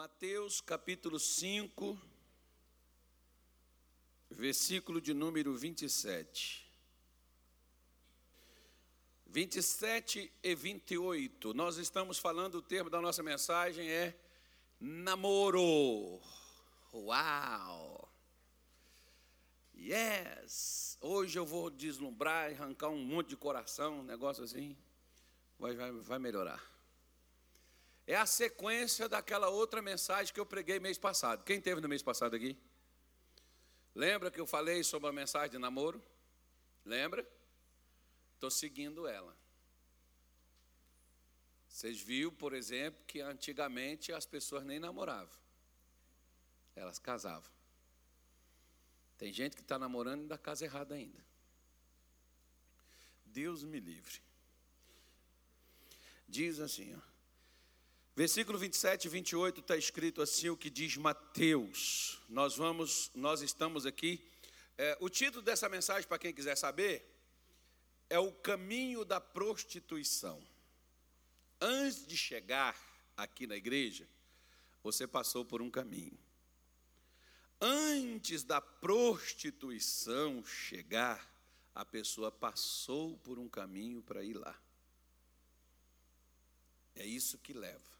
[0.00, 2.00] Mateus capítulo 5,
[4.30, 6.66] versículo de número 27.
[9.26, 11.52] 27 e 28.
[11.52, 14.18] Nós estamos falando, o termo da nossa mensagem é
[14.80, 16.18] namoro.
[16.94, 18.10] Uau!
[19.76, 20.96] Yes!
[21.02, 24.74] Hoje eu vou deslumbrar e arrancar um monte de coração, um negócio assim.
[25.58, 26.69] Vai, vai, vai melhorar.
[28.10, 31.44] É a sequência daquela outra mensagem que eu preguei mês passado.
[31.44, 32.58] Quem teve no mês passado aqui?
[33.94, 36.02] Lembra que eu falei sobre a mensagem de namoro?
[36.84, 37.24] Lembra?
[38.34, 39.32] Estou seguindo ela.
[41.68, 45.38] Vocês viram, por exemplo, que antigamente as pessoas nem namoravam.
[46.74, 47.48] Elas casavam.
[49.18, 51.24] Tem gente que está namorando da casa errada ainda.
[53.24, 54.20] Deus me livre.
[56.26, 57.09] Diz assim, ó.
[58.20, 62.20] Versículo 27 e 28 está escrito assim o que diz Mateus.
[62.28, 64.22] Nós vamos, nós estamos aqui.
[64.76, 67.02] É, o título dessa mensagem, para quem quiser saber,
[68.10, 70.38] é o caminho da prostituição.
[71.58, 72.78] Antes de chegar
[73.16, 74.06] aqui na igreja,
[74.82, 76.18] você passou por um caminho.
[77.58, 81.26] Antes da prostituição chegar,
[81.74, 84.60] a pessoa passou por um caminho para ir lá.
[86.94, 87.99] É isso que leva.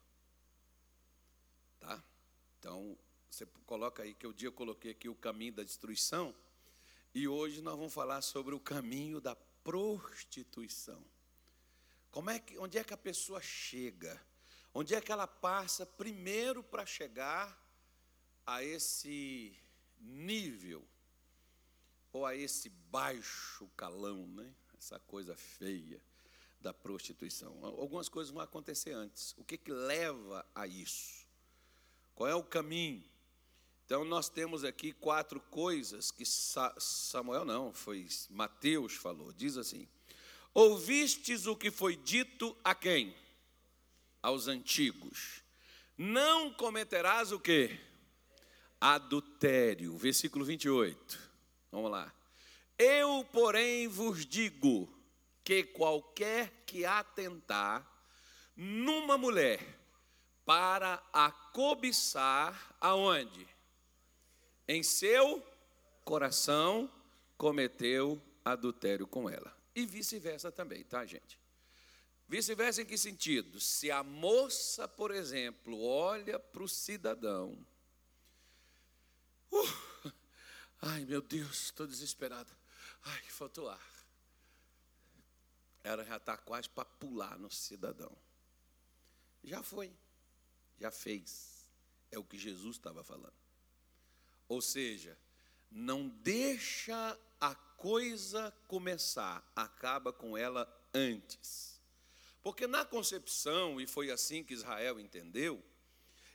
[2.61, 2.97] Então,
[3.30, 6.34] você coloca aí que o dia eu coloquei aqui o caminho da destruição,
[7.14, 11.03] e hoje nós vamos falar sobre o caminho da prostituição.
[12.11, 14.20] Como é que, onde é que a pessoa chega?
[14.75, 17.58] Onde é que ela passa primeiro para chegar
[18.47, 19.56] a esse
[19.98, 20.86] nível
[22.12, 24.55] ou a esse baixo calão, né?
[24.78, 26.00] Essa coisa feia
[26.61, 27.64] da prostituição.
[27.64, 29.34] Algumas coisas vão acontecer antes.
[29.38, 31.19] O que que leva a isso?
[32.20, 33.02] Qual é o caminho?
[33.86, 39.32] Então, nós temos aqui quatro coisas que Samuel não, foi Mateus falou.
[39.32, 39.88] Diz assim:
[40.53, 43.16] Ouvistes o que foi dito a quem?
[44.20, 45.42] Aos antigos.
[45.97, 47.81] Não cometerás o que?
[48.78, 49.97] Adultério.
[49.97, 51.19] Versículo 28.
[51.72, 52.14] Vamos lá.
[52.76, 54.94] Eu, porém, vos digo
[55.42, 57.91] que qualquer que atentar
[58.54, 59.79] numa mulher
[60.50, 63.47] para a cobiçar aonde?
[64.66, 65.41] Em seu
[66.05, 66.93] coração
[67.38, 69.56] cometeu adultério com ela.
[69.77, 71.38] E vice-versa também, tá, gente?
[72.27, 73.61] Vice-versa em que sentido?
[73.61, 77.56] Se a moça, por exemplo, olha para o cidadão.
[79.53, 80.12] Uh,
[80.82, 82.50] ai, meu Deus, estou desesperada.
[83.05, 84.05] Ai, faltou ar.
[85.84, 88.11] Ela já está quase para pular no cidadão.
[89.44, 89.94] Já foi
[90.80, 91.66] já fez.
[92.10, 93.34] É o que Jesus estava falando.
[94.48, 95.16] Ou seja,
[95.70, 101.80] não deixa a coisa começar, acaba com ela antes.
[102.42, 105.62] Porque na concepção, e foi assim que Israel entendeu,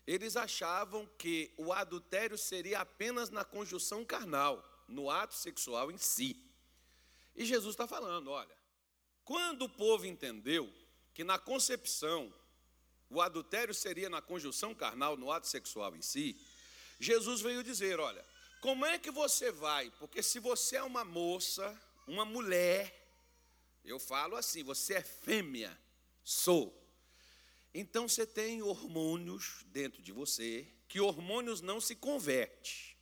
[0.05, 6.39] eles achavam que o adultério seria apenas na conjunção carnal, no ato sexual em si.
[7.35, 8.55] E Jesus está falando: olha,
[9.23, 10.71] quando o povo entendeu
[11.13, 12.31] que na concepção
[13.09, 16.39] o adultério seria na conjunção carnal, no ato sexual em si,
[16.99, 18.25] Jesus veio dizer: olha,
[18.61, 19.91] como é que você vai?
[19.99, 23.05] Porque se você é uma moça, uma mulher,
[23.83, 25.77] eu falo assim, você é fêmea,
[26.23, 26.81] sou.
[27.73, 32.97] Então você tem hormônios dentro de você, que hormônios não se converte.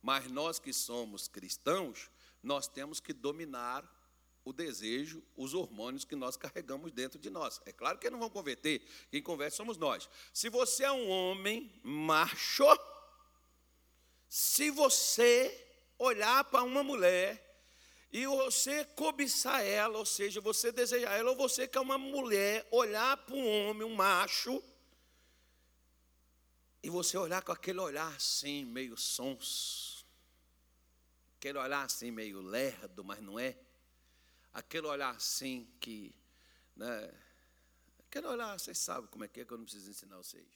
[0.00, 2.10] Mas nós que somos cristãos,
[2.42, 3.84] nós temos que dominar
[4.44, 7.60] o desejo, os hormônios que nós carregamos dentro de nós.
[7.64, 10.08] É claro que não vão converter, quem converte somos nós.
[10.32, 12.66] Se você é um homem macho,
[14.28, 15.66] se você
[15.98, 17.40] olhar para uma mulher
[18.12, 22.66] e você cobiçar ela, ou seja, você desejar ela, ou você que é uma mulher,
[22.70, 24.62] olhar para um homem, um macho,
[26.82, 30.06] e você olhar com aquele olhar assim, meio sonso,
[31.38, 33.56] aquele olhar assim, meio lerdo, mas não é
[34.54, 36.14] aquele olhar assim que.
[36.76, 37.12] Né,
[37.98, 40.48] aquele olhar, vocês sabem como é que é, que eu não preciso ensinar vocês.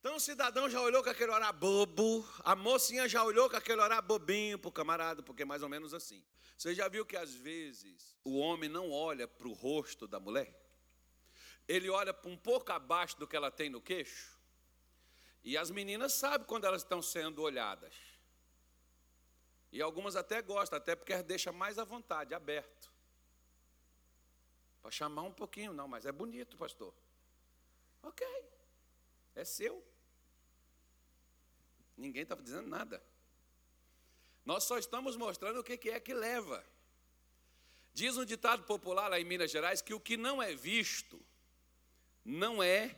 [0.00, 3.80] Então o cidadão já olhou com aquele olhar bobo, a mocinha já olhou com aquele
[3.80, 6.24] olhar bobinho para o camarada, porque é mais ou menos assim.
[6.56, 10.58] Você já viu que às vezes o homem não olha para o rosto da mulher?
[11.68, 14.38] Ele olha um pouco abaixo do que ela tem no queixo?
[15.44, 17.94] E as meninas sabem quando elas estão sendo olhadas.
[19.72, 22.90] E algumas até gostam, até porque deixa mais à vontade, aberto.
[24.82, 26.92] Para chamar um pouquinho, não, mas é bonito, pastor.
[28.02, 28.26] Ok,
[29.34, 29.84] é seu.
[31.96, 33.02] Ninguém estava dizendo nada.
[34.44, 36.64] Nós só estamos mostrando o que é que leva.
[37.92, 41.20] Diz um ditado popular lá em Minas Gerais que o que não é visto
[42.24, 42.96] não é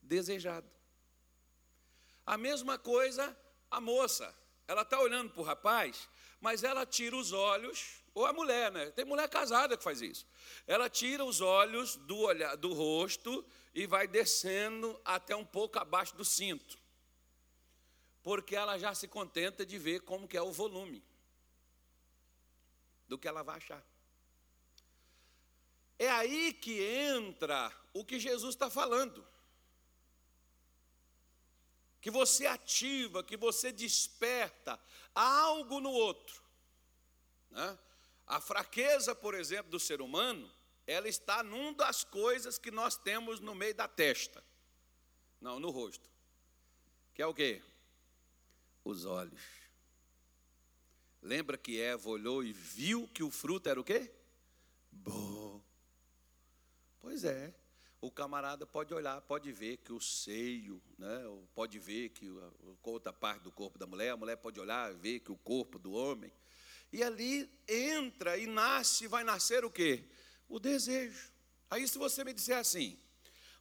[0.00, 0.68] desejado.
[2.24, 3.36] A mesma coisa
[3.70, 4.34] a moça.
[4.70, 6.08] Ela está olhando para o rapaz,
[6.40, 8.88] mas ela tira os olhos, ou a mulher, né?
[8.92, 10.24] Tem mulher casada que faz isso.
[10.64, 13.44] Ela tira os olhos do, olhar, do rosto
[13.74, 16.78] e vai descendo até um pouco abaixo do cinto.
[18.22, 21.02] Porque ela já se contenta de ver como que é o volume
[23.08, 23.84] do que ela vai achar.
[25.98, 29.26] É aí que entra o que Jesus está falando.
[32.00, 34.80] Que você ativa, que você desperta
[35.14, 36.42] algo no outro.
[37.50, 37.78] Né?
[38.26, 40.50] A fraqueza, por exemplo, do ser humano,
[40.86, 44.42] ela está numa das coisas que nós temos no meio da testa.
[45.40, 46.08] Não, no rosto.
[47.14, 47.62] Que é o quê?
[48.84, 49.42] Os olhos.
[51.22, 54.10] Lembra que Eva olhou e viu que o fruto era o quê?
[54.90, 55.62] Bom.
[57.00, 57.54] Pois é.
[58.00, 61.22] O camarada pode olhar, pode ver que o seio, né,
[61.54, 65.20] pode ver que a outra parte do corpo da mulher, a mulher pode olhar ver
[65.20, 66.32] que o corpo do homem.
[66.90, 70.08] E ali entra e nasce, vai nascer o quê?
[70.48, 71.30] O desejo.
[71.68, 72.98] Aí se você me disser assim,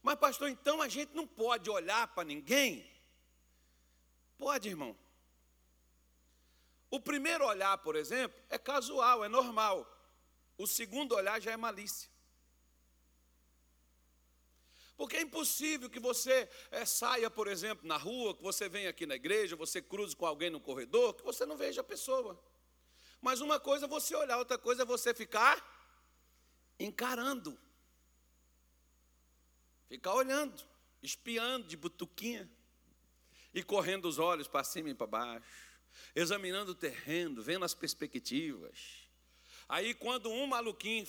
[0.01, 2.89] mas pastor, então a gente não pode olhar para ninguém?
[4.38, 4.97] Pode, irmão.
[6.89, 9.86] O primeiro olhar, por exemplo, é casual, é normal.
[10.57, 12.09] O segundo olhar já é malícia.
[15.00, 19.06] Porque é impossível que você é, saia, por exemplo, na rua, que você venha aqui
[19.06, 22.38] na igreja, você cruze com alguém no corredor, que você não veja a pessoa.
[23.22, 25.56] Mas uma coisa é você olhar, outra coisa é você ficar
[26.78, 27.57] encarando.
[29.88, 30.62] Ficar olhando,
[31.01, 32.51] espiando de butuquinha
[33.54, 35.46] e correndo os olhos para cima e para baixo,
[36.13, 39.07] examinando o terreno, vendo as perspectivas.
[39.69, 41.07] Aí quando um maluquinho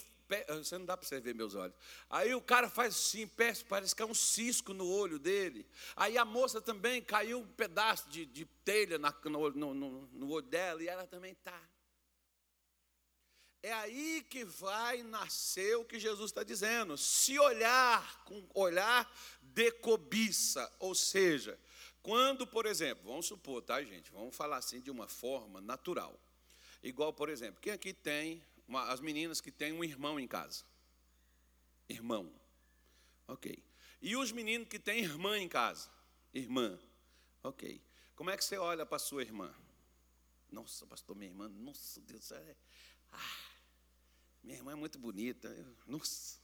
[0.48, 1.74] você não dá para você ver meus olhos.
[2.08, 3.28] Aí o cara faz assim,
[3.68, 5.66] parece que é um cisco no olho dele.
[5.96, 9.74] Aí a moça também caiu um pedaço de, de telha na, no, no,
[10.06, 11.60] no olho dela e ela também está.
[13.62, 16.96] É aí que vai nascer o que Jesus está dizendo.
[16.96, 19.12] Se olhar com olhar
[19.42, 21.58] de cobiça, ou seja,
[22.02, 24.10] quando, por exemplo, vamos supor, tá, gente?
[24.10, 26.18] Vamos falar assim de uma forma natural.
[26.82, 30.64] Igual, por exemplo, quem aqui tem uma, as meninas que têm um irmão em casa.
[31.88, 32.32] Irmão.
[33.26, 33.62] Ok.
[34.00, 35.90] E os meninos que têm irmã em casa?
[36.32, 36.78] Irmã.
[37.42, 37.82] Ok.
[38.14, 39.52] Como é que você olha para sua irmã?
[40.52, 42.56] Nossa, pastor, minha irmã, nossa Deus, é,
[43.12, 43.50] ah,
[44.42, 45.48] minha irmã é muito bonita.
[45.84, 46.38] Nossa.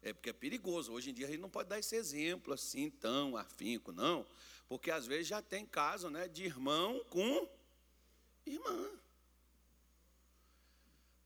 [0.00, 0.92] É porque é perigoso.
[0.92, 4.26] Hoje em dia a gente não pode dar esse exemplo assim tão afinco, não.
[4.66, 7.48] Porque às vezes já tem caso né, de irmão com
[8.46, 8.90] irmã.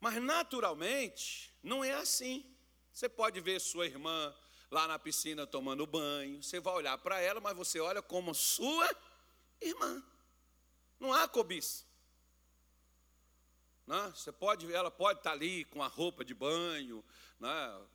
[0.00, 2.44] Mas naturalmente, não é assim.
[2.92, 4.34] Você pode ver sua irmã
[4.70, 8.88] lá na piscina tomando banho, você vai olhar para ela, mas você olha como sua
[9.60, 10.02] irmã.
[10.98, 11.84] Não há cobiça.
[13.86, 14.12] Não, né?
[14.14, 17.04] você pode, ela pode estar ali com a roupa de banho,
[17.38, 17.86] né?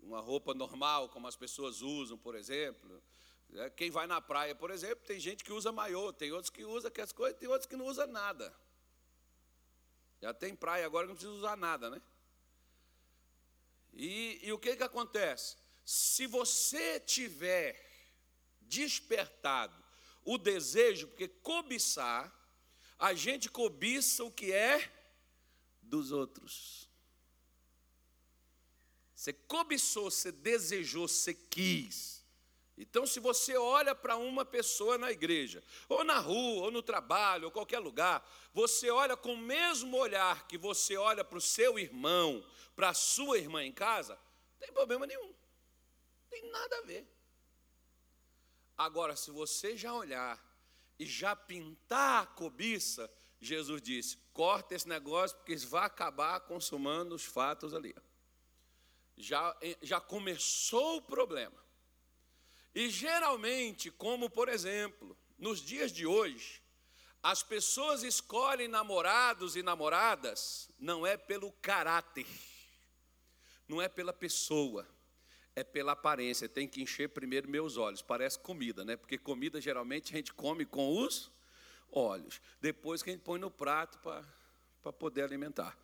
[0.00, 3.02] uma roupa normal, como as pessoas usam, por exemplo.
[3.54, 6.64] É, quem vai na praia, por exemplo, tem gente que usa maiô, tem outros que
[6.64, 8.52] usa que as coisas, tem outros que não usa nada.
[10.20, 12.00] Já tem praia agora que não precisa usar nada, né?
[13.92, 15.56] E, e o que, que acontece?
[15.84, 17.84] Se você tiver
[18.60, 19.74] despertado
[20.24, 22.32] o desejo, porque cobiçar,
[22.98, 24.92] a gente cobiça o que é
[25.80, 26.88] dos outros.
[29.14, 32.17] Você cobiçou, você desejou, você quis.
[32.78, 37.46] Então, se você olha para uma pessoa na igreja, ou na rua, ou no trabalho,
[37.46, 41.76] ou qualquer lugar, você olha com o mesmo olhar que você olha para o seu
[41.76, 42.44] irmão,
[42.76, 45.34] para a sua irmã em casa, não tem problema nenhum.
[46.30, 47.04] Tem nada a ver.
[48.76, 50.40] Agora, se você já olhar
[51.00, 57.12] e já pintar a cobiça, Jesus disse: corta esse negócio, porque isso vai acabar consumando
[57.16, 57.92] os fatos ali.
[59.16, 61.67] Já, já começou o problema.
[62.74, 66.62] E geralmente, como por exemplo, nos dias de hoje,
[67.22, 72.26] as pessoas escolhem namorados e namoradas não é pelo caráter,
[73.66, 74.86] não é pela pessoa,
[75.54, 76.48] é pela aparência.
[76.48, 78.00] Tem que encher primeiro meus olhos.
[78.00, 78.96] Parece comida, né?
[78.96, 81.30] Porque comida geralmente a gente come com os
[81.90, 82.40] olhos.
[82.60, 85.76] Depois que a gente põe no prato para poder alimentar.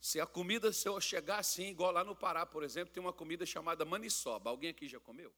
[0.00, 3.12] Se a comida, se eu chegar assim, igual lá no Pará, por exemplo, tem uma
[3.12, 4.48] comida chamada maniçoba.
[4.48, 5.32] Alguém aqui já comeu?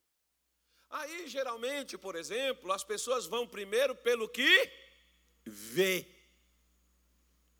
[0.91, 4.73] Aí, geralmente, por exemplo, as pessoas vão primeiro pelo que
[5.45, 6.07] vê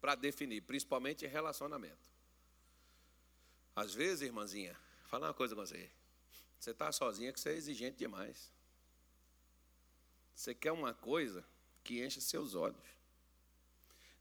[0.01, 2.11] para definir, principalmente relacionamento.
[3.77, 5.91] Às vezes, irmãzinha, falar uma coisa com você.
[6.59, 8.53] Você está sozinha que você é exigente demais.
[10.35, 11.47] Você quer uma coisa
[11.85, 12.83] que enche seus olhos.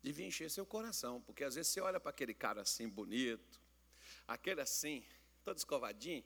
[0.04, 3.60] Devia encher seu coração, porque às vezes você olha para aquele cara assim bonito,
[4.28, 5.04] aquele assim,
[5.44, 6.24] todo escovadinho,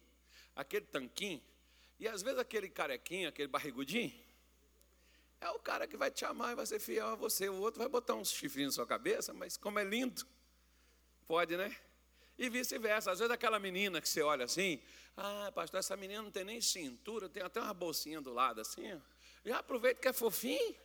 [0.56, 1.42] aquele tanquinho,
[2.04, 4.14] e às vezes aquele carequinho, aquele barrigudinho,
[5.40, 7.48] é o cara que vai te amar e vai ser fiel a você.
[7.48, 10.28] O outro vai botar uns chifrinhos na sua cabeça, mas como é lindo,
[11.26, 11.74] pode, né?
[12.38, 13.10] E vice-versa.
[13.10, 14.82] Às vezes aquela menina que você olha assim,
[15.16, 19.02] ah, pastor, essa menina não tem nem cintura, tem até uma bolsinha do lado assim.
[19.46, 20.76] Já aproveita que é fofinho.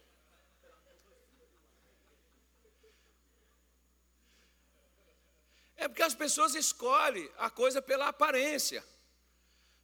[5.76, 8.84] É porque as pessoas escolhem a coisa pela aparência.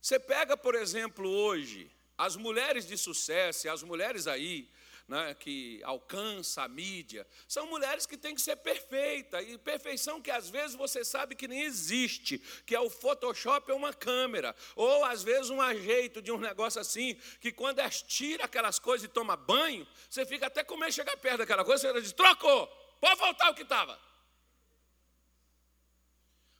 [0.04, 4.68] Você pega, por exemplo, hoje, as mulheres de sucesso, as mulheres aí,
[5.08, 10.30] né, que alcança a mídia, são mulheres que têm que ser perfeitas, e perfeição que
[10.30, 15.06] às vezes você sabe que nem existe, que é o Photoshop é uma câmera, ou
[15.06, 19.08] às vezes um ajeito de um negócio assim, que quando as tira aquelas coisas e
[19.08, 22.66] toma banho, você fica até com medo de chegar perto daquela coisa, você diz, trocou,
[23.00, 23.98] pode voltar o que estava.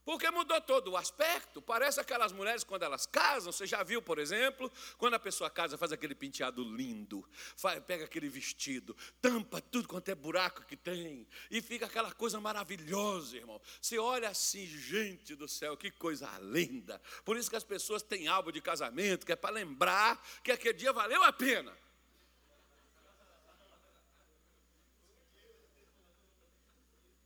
[0.05, 1.63] Porque mudou todo o aspecto.
[1.63, 3.51] Parece aquelas mulheres quando elas casam.
[3.51, 8.05] Você já viu, por exemplo, quando a pessoa casa, faz aquele penteado lindo, faz, pega
[8.05, 13.61] aquele vestido, tampa tudo quanto é buraco que tem, e fica aquela coisa maravilhosa, irmão.
[13.81, 17.01] Você olha assim, gente do céu, que coisa linda.
[17.25, 20.75] Por isso que as pessoas têm álbum de casamento, que é para lembrar que aquele
[20.75, 21.75] dia valeu a pena.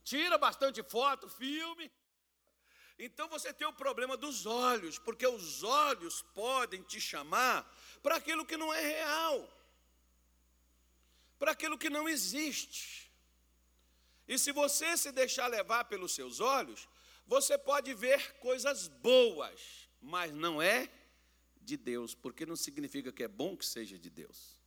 [0.05, 1.91] Tira bastante foto, filme.
[2.99, 7.65] Então você tem o problema dos olhos, porque os olhos podem te chamar
[8.03, 9.49] para aquilo que não é real,
[11.39, 13.09] para aquilo que não existe.
[14.27, 16.89] E se você se deixar levar pelos seus olhos,
[17.25, 20.91] você pode ver coisas boas, mas não é
[21.61, 24.59] de Deus, porque não significa que é bom que seja de Deus.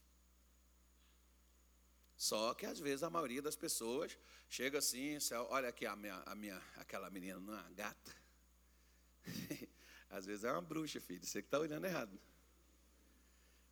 [2.16, 5.18] Só que às vezes a maioria das pessoas chega assim,
[5.50, 8.21] olha aqui a minha, a minha aquela menina, uma gata.
[10.10, 11.25] Às vezes é uma bruxa, filho.
[11.25, 12.20] Você que está olhando errado.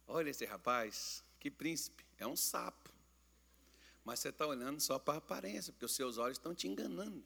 [0.07, 2.05] Olha esse rapaz, que príncipe.
[2.17, 2.89] É um sapo.
[4.03, 7.23] Mas você está olhando só para a aparência, porque os seus olhos estão te enganando.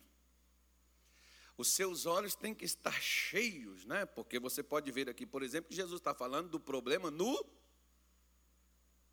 [1.55, 4.05] Os seus olhos têm que estar cheios, né?
[4.05, 7.45] Porque você pode ver aqui, por exemplo, que Jesus está falando do problema no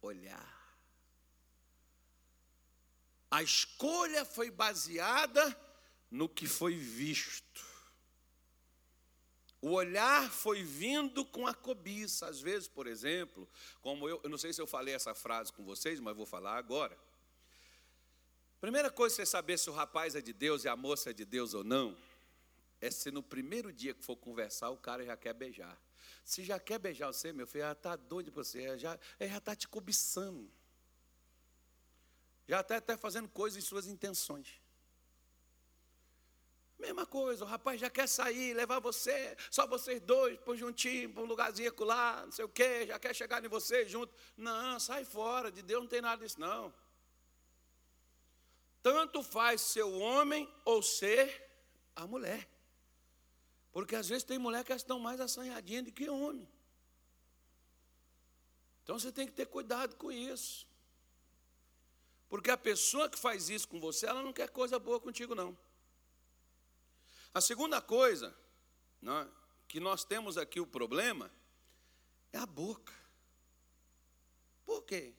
[0.00, 0.60] olhar.
[3.30, 5.56] A escolha foi baseada
[6.10, 7.69] no que foi visto.
[9.62, 12.26] O olhar foi vindo com a cobiça.
[12.26, 13.48] Às vezes, por exemplo,
[13.82, 16.56] como eu, eu não sei se eu falei essa frase com vocês, mas vou falar
[16.56, 16.96] agora.
[18.60, 21.24] Primeira coisa você saber se o rapaz é de Deus e a moça é de
[21.24, 21.96] Deus ou não,
[22.80, 25.78] é se no primeiro dia que for conversar, o cara já quer beijar.
[26.24, 29.68] Se já quer beijar você, meu filho, já está doido para você, já, está te
[29.68, 30.50] cobiçando.
[32.48, 34.60] Já está até fazendo coisas em suas intenções.
[36.80, 41.22] Mesma coisa, o rapaz já quer sair, levar você, só vocês dois, por juntinho, para
[41.22, 44.14] um lugarzinho lá, não sei o quê, já quer chegar em você junto.
[44.34, 46.72] Não, sai fora, de Deus não tem nada disso, não.
[48.82, 51.46] Tanto faz ser o homem ou ser
[51.94, 52.48] a mulher.
[53.72, 56.48] Porque às vezes tem mulher que estão mais assanhadinhas do que homem.
[58.82, 60.66] Então você tem que ter cuidado com isso.
[62.26, 65.54] Porque a pessoa que faz isso com você, ela não quer coisa boa contigo, não.
[67.32, 68.36] A segunda coisa
[69.00, 69.28] né,
[69.68, 71.30] que nós temos aqui o problema
[72.32, 72.92] é a boca.
[74.64, 75.14] Por quê?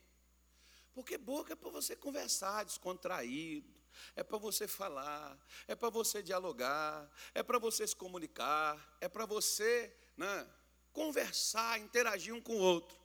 [0.94, 3.74] Porque boca é para você conversar descontraído,
[4.16, 5.38] é para você falar,
[5.68, 10.48] é para você dialogar, é para você se comunicar, é para você né,
[10.92, 13.00] conversar, interagir um com o outro.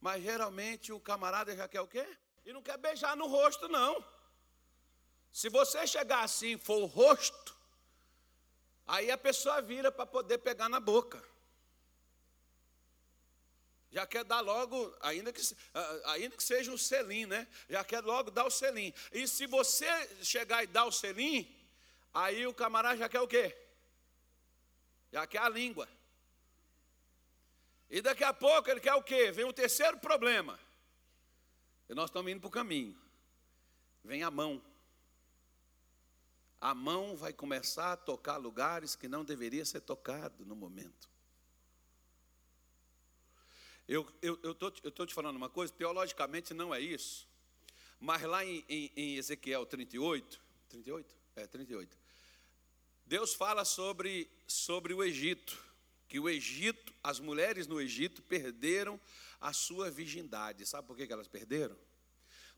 [0.00, 2.06] Mas geralmente o camarada já quer o quê?
[2.44, 4.04] E não quer beijar no rosto, não.
[5.32, 7.59] Se você chegar assim for o rosto,
[8.90, 11.22] Aí a pessoa vira para poder pegar na boca.
[13.88, 15.40] Já quer dar logo, ainda que,
[16.06, 17.46] ainda que seja o selim, né?
[17.68, 18.92] Já quer logo dar o selim.
[19.12, 19.86] E se você
[20.24, 21.56] chegar e dar o selim,
[22.12, 23.56] aí o camarada já quer o quê?
[25.12, 25.88] Já quer a língua.
[27.88, 29.30] E daqui a pouco ele quer o quê?
[29.30, 30.58] Vem o terceiro problema.
[31.88, 33.00] E nós estamos indo para o caminho.
[34.02, 34.60] Vem a mão
[36.60, 41.08] a mão vai começar a tocar lugares que não deveria ser tocado no momento.
[43.88, 44.38] Eu estou eu,
[44.84, 47.26] eu tô, te falando uma coisa, teologicamente não é isso,
[47.98, 51.16] Mas lá em, em, em Ezequiel 38, 38?
[51.34, 51.98] É, 38.
[53.06, 55.58] Deus fala sobre, sobre o Egito,
[56.06, 59.00] que o Egito, as mulheres no Egito perderam
[59.40, 60.66] a sua virgindade.
[60.66, 61.76] Sabe por que elas perderam?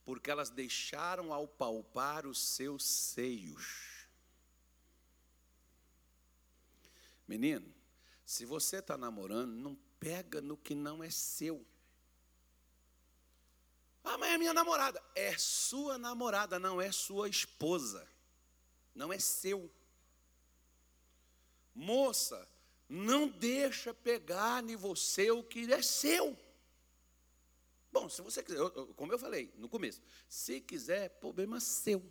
[0.05, 3.92] Porque elas deixaram ao palpar os seus seios.
[7.33, 7.75] Menino,
[8.27, 11.65] se você está namorando, não pega no que não é seu.
[14.05, 15.03] Ah, mas é minha namorada.
[15.15, 18.07] É sua namorada, não é sua esposa.
[18.95, 19.73] Não é seu.
[21.75, 22.47] Moça,
[22.87, 26.39] não deixa pegar em você o que é seu.
[27.91, 28.59] Bom, se você quiser,
[28.95, 32.03] como eu falei no começo, se quiser, problema seu.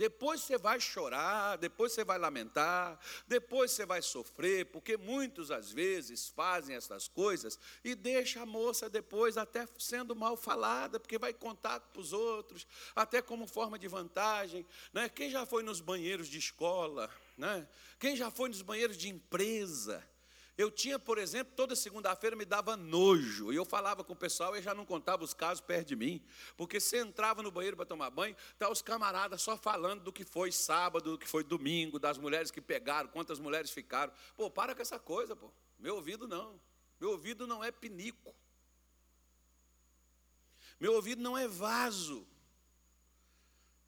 [0.00, 5.70] Depois você vai chorar, depois você vai lamentar, depois você vai sofrer, porque muitos às
[5.70, 11.34] vezes fazem essas coisas e deixa a moça depois até sendo mal falada, porque vai
[11.34, 12.66] contar para os outros,
[12.96, 14.66] até como forma de vantagem.
[14.90, 15.06] Né?
[15.06, 17.10] Quem já foi nos banheiros de escola?
[17.36, 17.68] Né?
[17.98, 20.02] Quem já foi nos banheiros de empresa?
[20.60, 23.50] Eu tinha, por exemplo, toda segunda-feira me dava nojo.
[23.50, 26.22] E eu falava com o pessoal e já não contava os casos perto de mim.
[26.54, 30.22] Porque você entrava no banheiro para tomar banho, tá os camaradas só falando do que
[30.22, 34.12] foi sábado, do que foi domingo, das mulheres que pegaram, quantas mulheres ficaram.
[34.36, 35.50] Pô, para com essa coisa, pô.
[35.78, 36.60] Meu ouvido não.
[37.00, 38.36] Meu ouvido não é pinico.
[40.78, 42.28] Meu ouvido não é vaso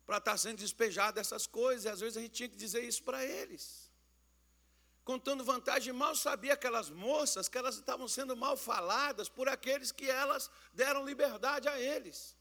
[0.06, 1.84] para estar tá sendo despejado dessas coisas.
[1.84, 3.91] E às vezes a gente tinha que dizer isso para eles
[5.04, 10.08] contando vantagem, mal sabia aquelas moças que elas estavam sendo mal faladas por aqueles que
[10.08, 12.36] elas deram liberdade a eles.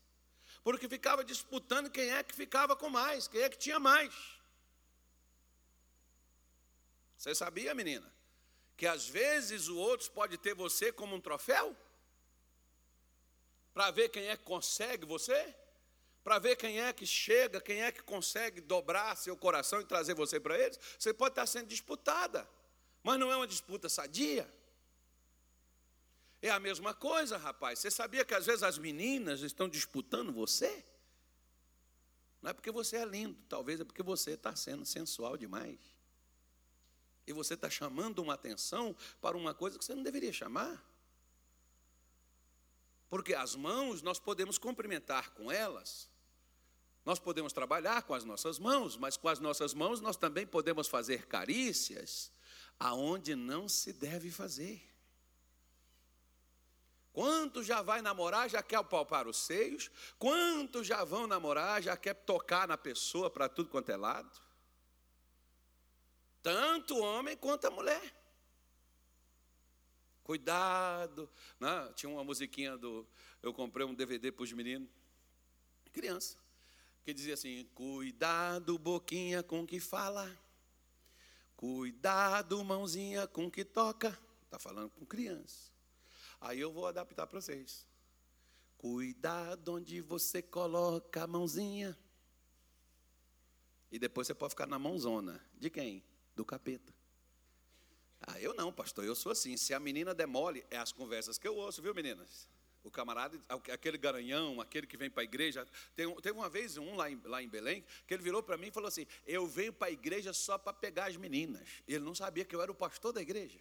[0.63, 4.13] Porque ficava disputando quem é que ficava com mais, quem é que tinha mais.
[7.17, 8.11] Você sabia, menina,
[8.77, 11.75] que às vezes o outro pode ter você como um troféu?
[13.73, 15.55] Para ver quem é que consegue você?
[16.23, 20.13] Para ver quem é que chega, quem é que consegue dobrar seu coração e trazer
[20.13, 22.47] você para eles, você pode estar sendo disputada,
[23.03, 24.51] mas não é uma disputa sadia.
[26.41, 27.79] É a mesma coisa, rapaz.
[27.79, 30.83] Você sabia que às vezes as meninas estão disputando você?
[32.41, 35.79] Não é porque você é lindo, talvez é porque você está sendo sensual demais.
[37.27, 40.83] E você está chamando uma atenção para uma coisa que você não deveria chamar.
[43.07, 46.09] Porque as mãos nós podemos cumprimentar com elas,
[47.03, 50.87] nós podemos trabalhar com as nossas mãos, mas com as nossas mãos nós também podemos
[50.87, 52.31] fazer carícias
[52.79, 54.87] aonde não se deve fazer.
[57.11, 59.91] Quantos já vai namorar, já quer palpar os seios?
[60.17, 64.39] Quantos já vão namorar, já quer tocar na pessoa para tudo quanto é lado?
[66.41, 68.15] Tanto o homem quanto a mulher.
[70.23, 71.29] Cuidado.
[71.59, 71.91] Né?
[71.95, 73.05] Tinha uma musiquinha do.
[73.41, 74.89] Eu comprei um DVD para os meninos.
[75.91, 76.40] Criança
[77.03, 80.29] que dizia assim: Cuidado, boquinha com que fala,
[81.55, 84.17] cuidado, mãozinha com que toca.
[84.45, 85.71] Está falando com criança.
[86.39, 87.85] Aí eu vou adaptar para vocês.
[88.77, 91.97] Cuidado onde você coloca a mãozinha.
[93.91, 95.39] E depois você pode ficar na mãozona.
[95.57, 96.03] De quem?
[96.35, 96.93] Do capeta.
[98.21, 99.55] Ah, eu não, pastor, eu sou assim.
[99.57, 102.47] Se a menina demole, é as conversas que eu ouço, viu, meninas?
[102.83, 103.39] O camarada,
[103.71, 105.67] aquele garanhão, aquele que vem para a igreja.
[105.95, 108.71] Teve uma vez um lá em, lá em Belém, que ele virou para mim e
[108.71, 111.61] falou assim: Eu venho para a igreja só para pegar as meninas.
[111.87, 113.59] Ele não sabia que eu era o pastor da igreja.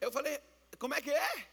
[0.00, 0.38] Eu falei:
[0.78, 1.48] Como é que é?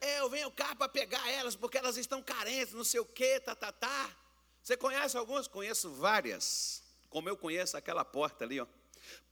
[0.00, 3.40] é eu venho cá para pegar elas porque elas estão carentes, não sei o quê,
[3.40, 4.16] tá, tá, tá.
[4.62, 5.48] Você conhece algumas?
[5.48, 6.82] Conheço várias.
[7.08, 8.66] Como eu conheço aquela porta ali, ó.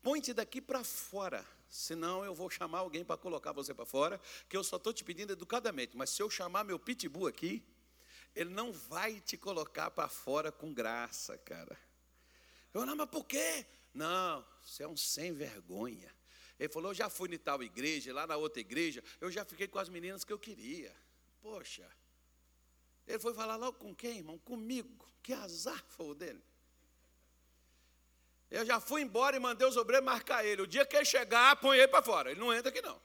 [0.03, 4.57] Põe-te daqui para fora senão eu vou chamar alguém para colocar você para fora, que
[4.57, 7.63] eu só estou te pedindo educadamente, mas se eu chamar meu pitbull aqui,
[8.35, 11.77] ele não vai te colocar para fora com graça, cara.
[12.73, 13.67] Eu não, mas por quê?
[13.95, 16.15] Não, você é um sem vergonha.
[16.59, 19.67] Ele falou: Eu já fui em tal igreja, lá na outra igreja, eu já fiquei
[19.67, 20.95] com as meninas que eu queria.
[21.41, 21.91] Poxa.
[23.07, 24.39] Ele foi falar logo com quem, irmão?
[24.39, 25.07] Comigo.
[25.23, 26.43] Que azar foi o dele.
[28.51, 30.63] Eu já fui embora e mandei os obreiros marcar ele.
[30.63, 32.31] O dia que ele chegar, põe ele para fora.
[32.31, 33.01] Ele não entra aqui não.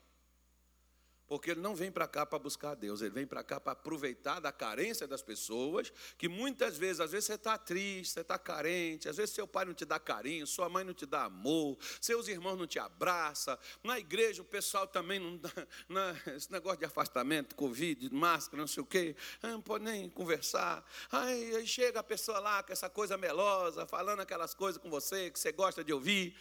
[1.32, 4.42] Porque ele não vem para cá para buscar Deus, ele vem para cá para aproveitar
[4.42, 9.08] da carência das pessoas, que muitas vezes, às vezes você está triste, você está carente,
[9.08, 12.28] às vezes seu pai não te dá carinho, sua mãe não te dá amor, seus
[12.28, 15.50] irmãos não te abraçam, na igreja o pessoal também não dá,
[16.36, 20.86] esse negócio de afastamento, Covid, máscara, não sei o quê, ah, não pode nem conversar.
[21.10, 25.32] Aí, aí chega a pessoa lá com essa coisa melosa, falando aquelas coisas com você
[25.32, 26.36] que você gosta de ouvir.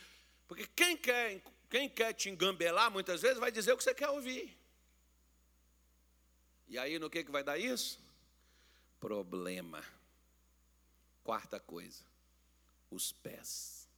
[0.49, 4.09] Porque quem quer, quem quer te engambelar muitas vezes vai dizer o que você quer
[4.09, 4.59] ouvir.
[6.71, 8.01] E aí no que, que vai dar isso?
[9.01, 9.83] problema.
[11.25, 12.05] Quarta coisa,
[12.91, 13.89] os pés.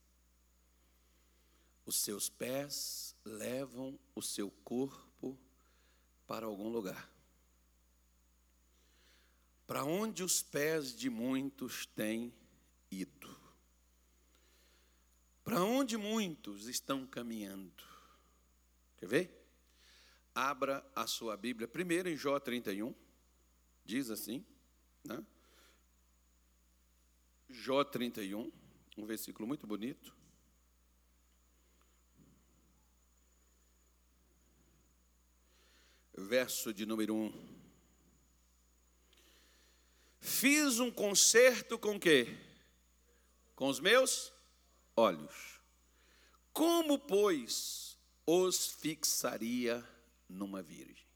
[1.85, 5.37] Os seus pés levam o seu corpo
[6.27, 7.11] para algum lugar.
[9.67, 12.33] Para onde os pés de muitos têm
[12.91, 13.37] ido?
[15.43, 17.83] Para onde muitos estão caminhando?
[18.99, 19.41] Quer ver?
[20.35, 22.95] Abra a sua Bíblia primeiro em Jó 31,
[23.85, 24.45] diz assim,
[25.05, 25.23] né?
[27.49, 28.51] Jó 31,
[28.97, 30.16] um versículo muito bonito.
[36.14, 37.62] Verso de número 1.
[40.21, 42.38] Fiz um concerto com quê?
[43.55, 44.33] Com os meus
[44.97, 45.61] olhos.
[46.53, 49.87] Como, pois, os fixaria
[50.33, 51.07] numa virgem?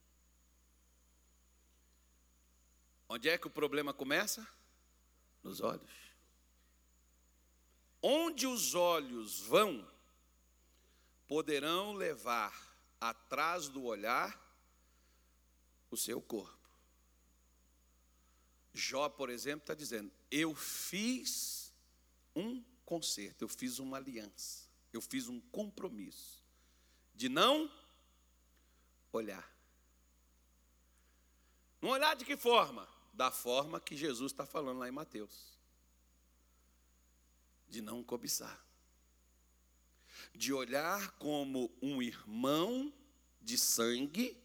[3.09, 4.47] Onde é que o problema começa?
[5.43, 5.91] Nos olhos.
[8.01, 9.87] Onde os olhos vão,
[11.27, 12.53] poderão levar
[12.99, 14.39] atrás do olhar
[15.89, 16.57] o seu corpo.
[18.73, 21.73] Jó, por exemplo, está dizendo: Eu fiz
[22.35, 26.43] um concerto, eu fiz uma aliança, eu fiz um compromisso
[27.15, 27.71] de não
[29.17, 29.51] olhar.
[31.81, 32.87] Não olhar de que forma?
[33.13, 35.57] Da forma que Jesus está falando lá em Mateus.
[37.67, 38.65] De não cobiçar.
[40.33, 42.93] De olhar como um irmão
[43.41, 44.41] de sangue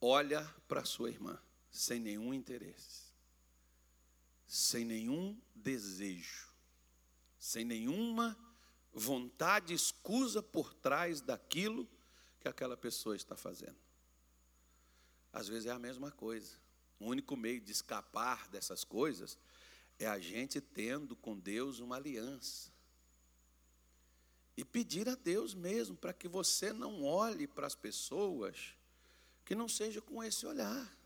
[0.00, 3.12] olha para sua irmã sem nenhum interesse,
[4.46, 6.48] sem nenhum desejo,
[7.38, 8.36] sem nenhuma
[8.92, 11.88] vontade escusa por trás daquilo
[12.40, 13.76] que aquela pessoa está fazendo.
[15.32, 16.56] Às vezes é a mesma coisa.
[16.98, 19.38] O único meio de escapar dessas coisas
[19.98, 22.70] é a gente tendo com Deus uma aliança.
[24.56, 28.74] E pedir a Deus mesmo para que você não olhe para as pessoas
[29.44, 30.98] que não seja com esse olhar.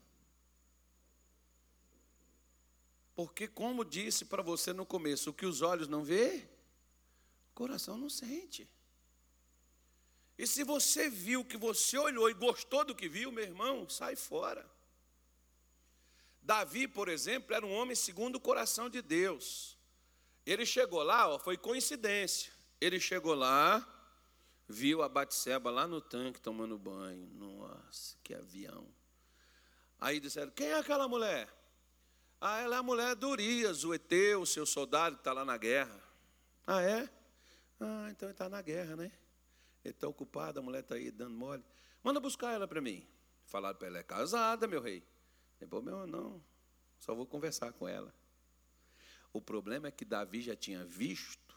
[3.15, 6.47] Porque, como disse para você no começo, o que os olhos não vê,
[7.51, 8.67] o coração não sente.
[10.37, 14.15] E se você viu que você olhou e gostou do que viu, meu irmão, sai
[14.15, 14.69] fora.
[16.41, 19.77] Davi, por exemplo, era um homem segundo o coração de Deus.
[20.45, 22.51] Ele chegou lá, ó, foi coincidência.
[22.79, 23.83] Ele chegou lá,
[24.67, 27.27] viu a Batseba lá no tanque tomando banho.
[27.33, 28.87] Nossa, que avião.
[29.99, 31.51] Aí disseram: Quem é aquela mulher?
[32.39, 35.45] Ah, ela é a mulher do Urias, o Eteu, o seu soldado que está lá
[35.45, 35.99] na guerra.
[36.67, 37.09] Ah, é?
[37.79, 39.11] Ah, então ele está na guerra, né?
[39.85, 41.63] Ele está ocupado, a mulher está aí dando mole.
[42.03, 43.07] Manda buscar ela para mim.
[43.45, 45.07] Falaram para ela, é casada, meu rei.
[45.61, 46.43] Não problema não,
[46.99, 48.13] só vou conversar com ela.
[49.31, 51.55] O problema é que Davi já tinha visto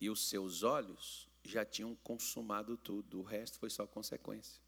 [0.00, 4.60] e os seus olhos já tinham consumado tudo, o resto foi só consequência.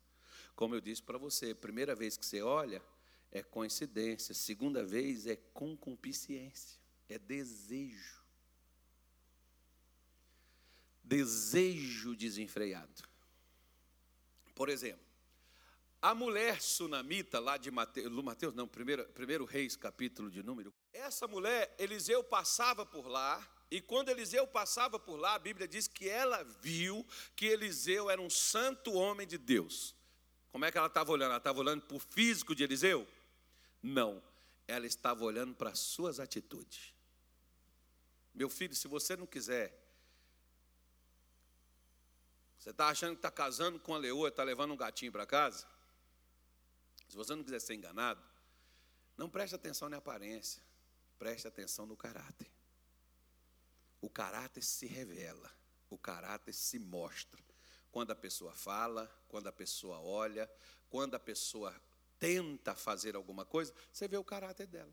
[0.55, 2.83] Como eu disse para você, primeira vez que você olha,
[3.31, 4.35] é coincidência.
[4.35, 8.26] Segunda vez é concupiscência, é desejo.
[11.07, 13.05] Desejo desenfreado.
[14.57, 15.07] Por exemplo,
[16.03, 20.75] a mulher sunamita lá de Mateus, Mateus não, primeiro, primeiro Reis, capítulo de número.
[20.92, 23.40] Essa mulher, Eliseu passava por lá,
[23.71, 28.21] e quando Eliseu passava por lá, a Bíblia diz que ela viu que Eliseu era
[28.21, 29.95] um santo homem de Deus.
[30.51, 31.31] Como é que ela estava olhando?
[31.31, 33.07] Ela estava olhando para o físico de Eliseu?
[33.81, 34.21] Não,
[34.66, 36.92] ela estava olhando para as suas atitudes.
[38.35, 39.86] Meu filho, se você não quiser,
[42.67, 45.65] você está achando que está casando com a leoa, está levando um gatinho para casa?
[47.09, 48.21] Se você não quiser ser enganado,
[49.17, 50.61] não preste atenção na aparência,
[51.17, 52.51] preste atenção no caráter.
[54.01, 55.49] O caráter se revela,
[55.89, 57.41] o caráter se mostra.
[57.93, 60.51] Quando a pessoa fala, quando a pessoa olha,
[60.91, 61.73] quando a pessoa
[62.19, 64.93] tenta fazer alguma coisa, você vê o caráter dela.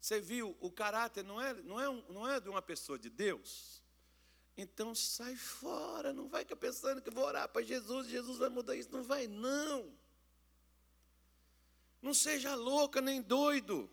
[0.00, 3.82] Você viu, o caráter não é, não é, não é de uma pessoa de Deus.
[4.56, 8.74] Então sai fora, não vai ficar pensando que vou orar para Jesus, Jesus vai mudar
[8.74, 8.90] isso.
[8.90, 9.92] Não vai, não.
[12.00, 13.90] Não seja louca nem doido.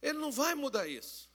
[0.00, 1.28] Ele não vai mudar isso.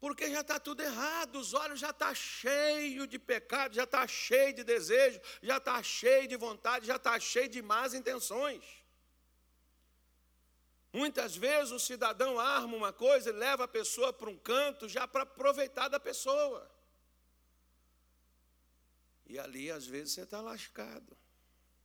[0.00, 4.06] Porque já está tudo errado, os olhos já estão tá cheios de pecado, já está
[4.06, 8.64] cheio de desejo, já está cheio de vontade, já está cheio de más intenções.
[10.92, 15.06] Muitas vezes o cidadão arma uma coisa e leva a pessoa para um canto já
[15.06, 16.68] para aproveitar da pessoa.
[19.26, 21.16] E ali, às vezes, você está lascado.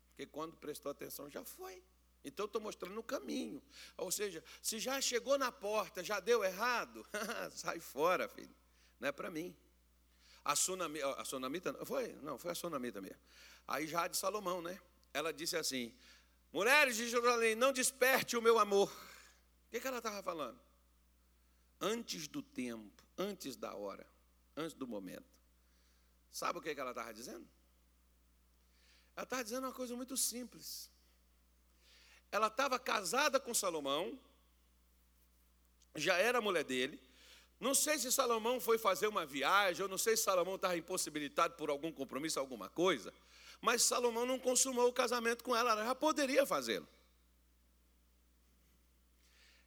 [0.10, 1.84] Porque quando prestou atenção já foi.
[2.24, 3.62] Então estou mostrando o caminho.
[3.98, 7.06] Ou seja, se já chegou na porta, já deu errado,
[7.54, 8.56] sai fora, filho.
[9.00, 9.56] Não é para mim.
[10.44, 12.14] A sunamita, a sunamita, foi?
[12.24, 13.20] Não, foi a sunamita mesmo.
[13.68, 14.80] Aí já de Salomão, né?
[15.14, 15.94] Ela disse assim:
[16.56, 18.88] Mulheres de Jerusalém, não desperte o meu amor.
[18.88, 20.58] O que, que ela estava falando?
[21.82, 24.08] Antes do tempo, antes da hora,
[24.56, 25.30] antes do momento.
[26.32, 27.46] Sabe o que, que ela estava dizendo?
[29.18, 30.90] Ela estava dizendo uma coisa muito simples.
[32.32, 34.18] Ela estava casada com Salomão,
[35.94, 36.98] já era mulher dele.
[37.60, 41.56] Não sei se Salomão foi fazer uma viagem, eu não sei se Salomão estava impossibilitado
[41.56, 43.14] por algum compromisso, alguma coisa,
[43.62, 46.88] mas Salomão não consumou o casamento com ela, ela já poderia fazê-lo.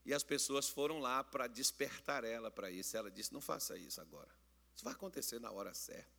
[0.08, 2.96] E as pessoas foram lá para despertar ela para isso.
[2.96, 4.30] Ela disse: Não faça isso agora.
[4.74, 6.18] Isso vai acontecer na hora certa.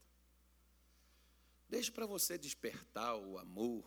[1.68, 3.84] Deixe para você despertar o amor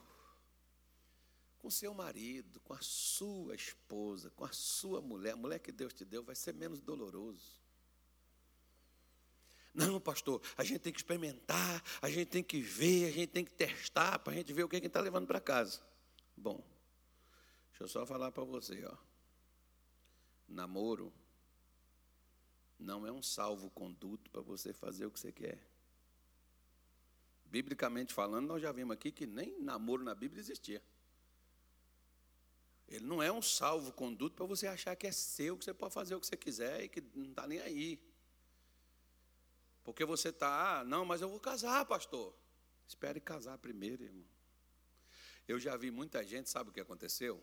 [1.57, 5.35] com seu marido, com a sua esposa, com a sua mulher.
[5.35, 7.62] A mulher que Deus te deu vai ser menos doloroso.
[9.75, 13.45] Não, pastor, a gente tem que experimentar, a gente tem que ver, a gente tem
[13.45, 15.81] que testar para a gente ver o que a gente está levando para casa.
[16.37, 16.63] Bom,
[17.71, 18.97] deixa eu só falar para você, ó.
[20.47, 21.13] Namoro
[22.79, 25.59] não é um salvo-conduto para você fazer o que você quer.
[27.45, 30.83] Biblicamente falando, nós já vimos aqui que nem namoro na Bíblia existia.
[32.89, 36.15] Ele não é um salvo-conduto para você achar que é seu, que você pode fazer
[36.15, 37.99] o que você quiser e que não está nem aí.
[39.85, 42.35] Porque você está, ah, não, mas eu vou casar, pastor.
[42.87, 44.27] Espere casar primeiro, irmão.
[45.47, 47.43] Eu já vi muita gente, sabe o que aconteceu?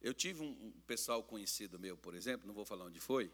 [0.00, 3.32] Eu tive um pessoal conhecido meu, por exemplo, não vou falar onde foi,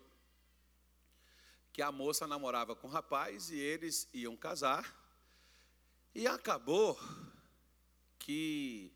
[1.73, 4.97] que a moça namorava com o rapaz e eles iam casar.
[6.15, 6.99] E acabou
[8.19, 8.93] que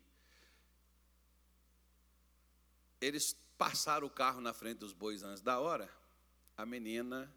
[2.99, 5.89] eles passaram o carro na frente dos bois antes da hora.
[6.57, 7.33] A menina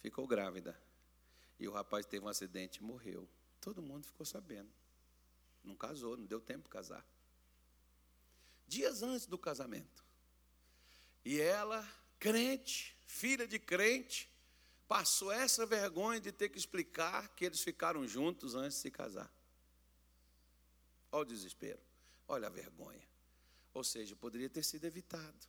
[0.00, 0.80] ficou grávida.
[1.58, 3.28] E o rapaz teve um acidente e morreu.
[3.60, 4.70] Todo mundo ficou sabendo.
[5.62, 7.06] Não casou, não deu tempo de casar.
[8.66, 10.04] Dias antes do casamento.
[11.24, 11.86] E ela,
[12.18, 14.30] crente, filha de crente,
[14.88, 19.30] passou essa vergonha de ter que explicar que eles ficaram juntos antes de se casar.
[21.12, 21.80] Olha o desespero,
[22.26, 23.06] olha a vergonha.
[23.74, 25.46] Ou seja, poderia ter sido evitado.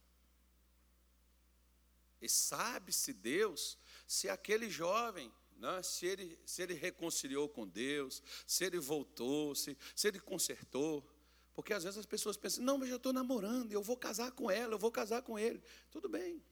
[2.21, 3.77] E sabe-se Deus
[4.12, 9.78] se aquele jovem, né, se, ele, se ele reconciliou com Deus, se ele voltou, se,
[9.95, 11.10] se ele consertou.
[11.54, 14.52] Porque às vezes as pessoas pensam, não, mas eu estou namorando, eu vou casar com
[14.52, 15.63] ela, eu vou casar com ele.
[15.89, 16.43] Tudo bem.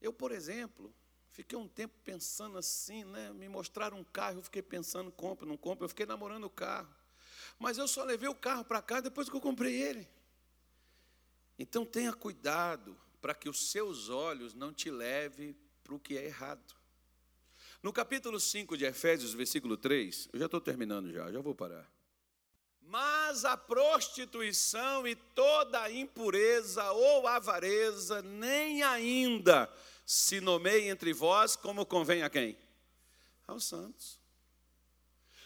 [0.00, 0.94] Eu, por exemplo,
[1.32, 3.32] fiquei um tempo pensando assim, né?
[3.32, 6.94] Me mostraram um carro, eu fiquei pensando, compra, não compra, eu fiquei namorando o carro.
[7.58, 10.08] Mas eu só levei o carro para cá depois que eu comprei ele.
[11.58, 16.24] Então tenha cuidado para que os seus olhos não te levem para o que é
[16.24, 16.74] errado.
[17.82, 21.86] No capítulo 5 de Efésios, versículo 3, eu já estou terminando já, já vou parar.
[22.80, 29.70] Mas a prostituição e toda a impureza ou avareza nem ainda
[30.06, 32.56] se nomeia entre vós como convém a quem?
[33.46, 34.18] Aos santos.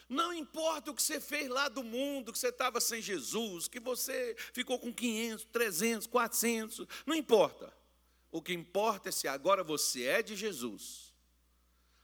[0.07, 3.79] Não importa o que você fez lá do mundo, que você estava sem Jesus, que
[3.79, 7.78] você ficou com 500, 300, 400, não importa.
[8.31, 11.09] O que importa é se agora você é de Jesus.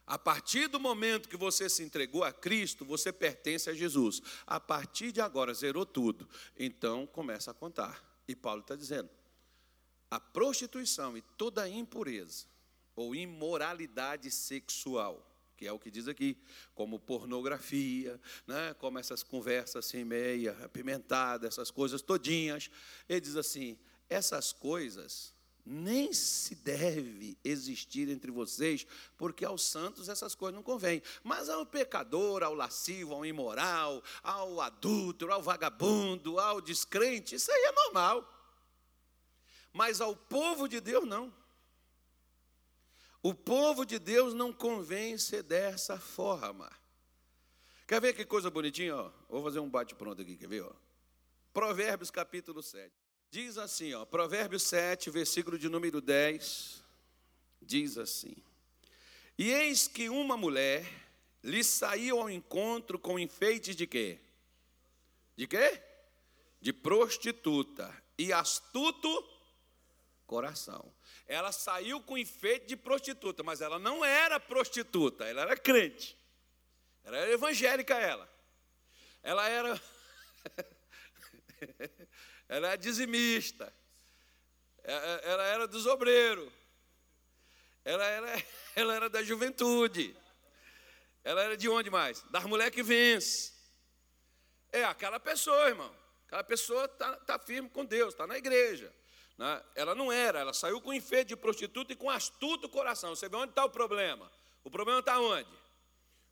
[0.07, 4.21] A partir do momento que você se entregou a Cristo, você pertence a Jesus.
[4.45, 6.29] A partir de agora, zerou tudo.
[6.57, 8.03] Então, começa a contar.
[8.27, 9.09] E Paulo está dizendo:
[10.09, 12.45] a prostituição e toda a impureza
[12.95, 16.37] ou imoralidade sexual, que é o que diz aqui,
[16.73, 22.69] como pornografia, né, como essas conversas assim meia apimentadas, essas coisas todinhas.
[23.09, 25.34] Ele diz assim: essas coisas
[25.65, 28.85] nem se deve existir entre vocês,
[29.17, 31.01] porque aos santos essas coisas não convêm.
[31.23, 37.63] Mas ao pecador, ao lascivo, ao imoral, ao adúltero, ao vagabundo, ao descrente, isso aí
[37.63, 38.31] é normal.
[39.73, 41.33] Mas ao povo de Deus, não.
[43.23, 46.71] O povo de Deus não convém ser dessa forma.
[47.87, 48.95] Quer ver que coisa bonitinha?
[48.95, 49.11] Ó?
[49.27, 50.61] Vou fazer um bate-pronto aqui, quer ver?
[50.61, 50.71] Ó?
[51.51, 53.04] Provérbios capítulo 7.
[53.29, 56.83] Diz assim, ó, Provérbios 7, versículo de número 10,
[57.61, 58.35] diz assim:
[59.37, 60.85] E eis que uma mulher
[61.43, 64.19] lhe saiu ao encontro com enfeites de quê?
[65.35, 65.81] De quê?
[66.61, 69.35] De prostituta e astuto
[70.25, 70.93] coração.
[71.27, 76.17] Ela saiu com enfeite de prostituta, mas ela não era prostituta, ela era crente.
[77.03, 78.29] Ela era evangélica ela.
[79.21, 79.81] ela era
[82.47, 83.73] ela era dizimista,
[84.83, 86.51] é, é, ela era dos obreiros,
[87.83, 88.43] ela era,
[88.75, 90.15] ela era da juventude,
[91.23, 92.21] ela era de onde mais?
[92.29, 93.53] Das mulheres que vence.
[94.71, 95.95] É aquela pessoa, irmão.
[96.27, 98.93] Aquela pessoa está tá firme com Deus, está na igreja.
[99.37, 99.63] Né?
[99.75, 103.15] Ela não era, ela saiu com enfeite de prostituta e com astuto coração.
[103.15, 104.31] Você vê onde está o problema?
[104.63, 105.49] O problema está onde?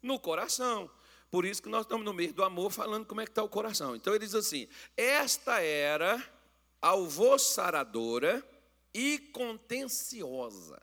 [0.01, 0.89] No coração.
[1.33, 3.49] Por isso que nós estamos no meio do amor falando como é que está o
[3.49, 3.95] coração.
[3.95, 6.23] Então ele diz assim: esta era
[6.79, 8.47] alvossaradora
[8.93, 10.79] e contenciosa.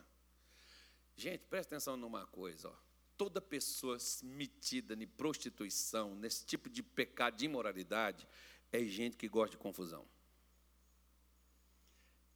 [1.15, 2.75] Gente, presta atenção numa coisa, ó.
[3.17, 8.27] Toda pessoa metida em prostituição, nesse tipo de pecado de imoralidade,
[8.73, 10.05] é gente que gosta de confusão.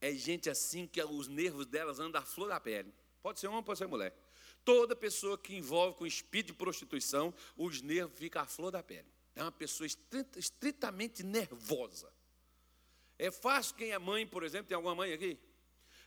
[0.01, 2.95] É gente assim que os nervos delas andam à flor da pele.
[3.21, 4.17] Pode ser homem, pode ser mulher.
[4.65, 9.09] Toda pessoa que envolve com espírito de prostituição, os nervos ficam à flor da pele.
[9.35, 9.87] É uma pessoa
[10.37, 12.11] estritamente nervosa.
[13.19, 15.39] É fácil quem é mãe, por exemplo, tem alguma mãe aqui?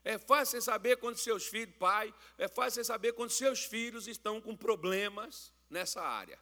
[0.03, 4.07] É fácil você saber quando seus filhos, pai, é fácil você saber quando seus filhos
[4.07, 6.39] estão com problemas nessa área.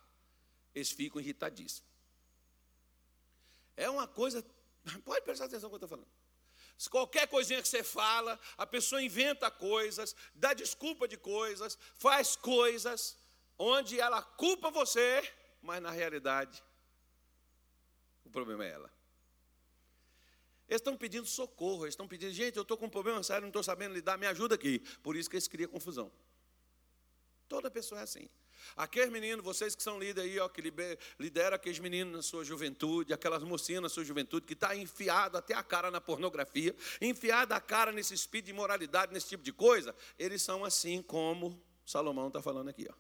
[0.74, 1.90] Eles ficam irritadíssimos.
[3.76, 4.46] É uma coisa,
[5.04, 6.25] pode prestar atenção no que eu estou falando.
[6.90, 13.18] Qualquer coisinha que você fala, a pessoa inventa coisas, dá desculpa de coisas, faz coisas,
[13.58, 15.24] onde ela culpa você,
[15.62, 16.62] mas na realidade,
[18.26, 18.96] o problema é ela.
[20.68, 23.50] Eles estão pedindo socorro, eles estão pedindo, gente, eu estou com um problema sério, não
[23.50, 24.80] estou sabendo lidar, me ajuda aqui.
[25.02, 26.12] Por isso que eles criam confusão.
[27.48, 28.28] Toda pessoa é assim.
[28.76, 30.62] Aqueles meninos, vocês que são líderes aí, ó, que
[31.20, 35.54] lideram aqueles meninos na sua juventude, aquelas mocinhas na sua juventude, que está enfiado até
[35.54, 39.96] a cara na pornografia, enfiado a cara nesse espírito de imoralidade, nesse tipo de coisa,
[40.18, 42.88] eles são assim como Salomão está falando aqui.
[42.90, 42.94] Ó.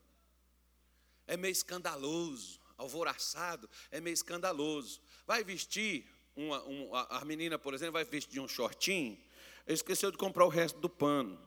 [1.28, 5.02] É meio escandaloso, alvoraçado, é meio escandaloso.
[5.26, 9.18] Vai vestir, uma, uma, a menina, por exemplo, vai vestir um shortinho,
[9.68, 11.40] esqueceu de comprar o resto do pano.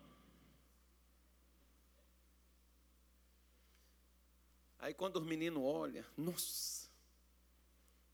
[4.78, 6.88] Aí quando os meninos olham, nossa,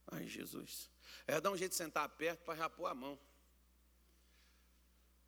[0.07, 0.89] ai Jesus,
[1.27, 3.19] é dar um jeito de sentar perto para pôr a mão.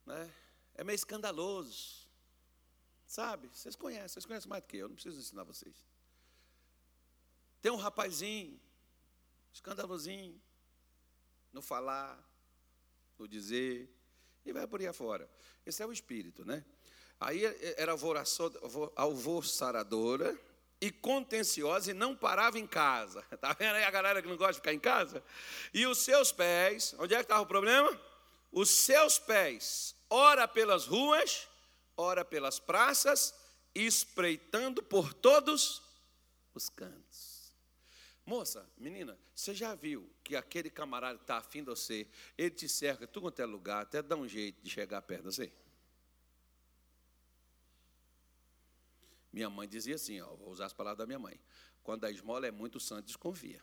[0.06, 0.34] Né?
[0.76, 2.08] É meio escandaloso.
[3.06, 3.48] Sabe?
[3.48, 5.76] Vocês conhecem, vocês conhecem mais do que eu, não preciso ensinar vocês.
[7.62, 8.60] Tem um rapazinho,
[9.54, 10.42] escandalosinho,
[11.54, 12.22] no falar,
[13.18, 13.90] no dizer,
[14.46, 15.30] e vai por aí afora.
[15.66, 16.66] Esse é o espírito, né?
[17.20, 17.44] Aí
[17.78, 17.94] era
[18.96, 20.40] alvoroçadora,
[20.80, 23.24] e contenciosa e não parava em casa.
[23.32, 25.24] Está vendo aí a galera que não gosta de ficar em casa?
[25.74, 28.00] E os seus pés, onde é que estava o problema?
[28.52, 31.48] Os seus pés, ora pelas ruas,
[31.96, 33.34] ora pelas praças,
[33.74, 35.82] espreitando por todos
[36.54, 37.54] os cantos.
[38.26, 43.08] Moça, menina, você já viu que aquele camarada está afim de você, ele te cerca
[43.08, 45.52] tudo quanto é lugar, até dá um jeito de chegar perto de você?
[49.32, 51.40] Minha mãe dizia assim, ó, vou usar as palavras da minha mãe.
[51.84, 53.62] Quando a esmola é muito santa, desconfia.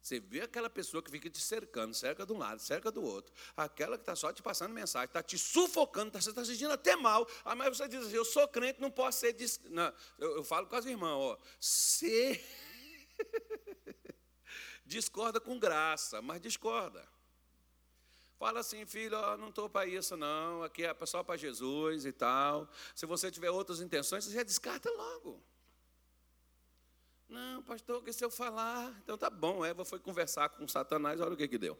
[0.00, 3.32] Você vê aquela pessoa que fica te cercando, cerca de um lado, cerca do outro.
[3.56, 6.72] Aquela que está só te passando mensagem, está te sufocando, tá, você está se sentindo
[6.72, 7.28] até mal.
[7.44, 9.32] Ah, mas você diz assim, eu sou crente, não posso ser.
[9.32, 9.60] Dis...
[9.64, 11.38] Não, eu, eu, falo com as irmãs, ó.
[11.60, 12.40] Se
[14.86, 17.06] discorda com graça, mas discorda.
[18.38, 22.12] Fala assim, filho, oh, não estou para isso não, aqui é só para Jesus e
[22.12, 22.70] tal.
[22.94, 25.42] Se você tiver outras intenções, você já descarta logo.
[27.28, 29.64] Não, pastor, que se eu falar, então tá bom.
[29.64, 31.76] Eva foi conversar com Satanás, olha o que que deu.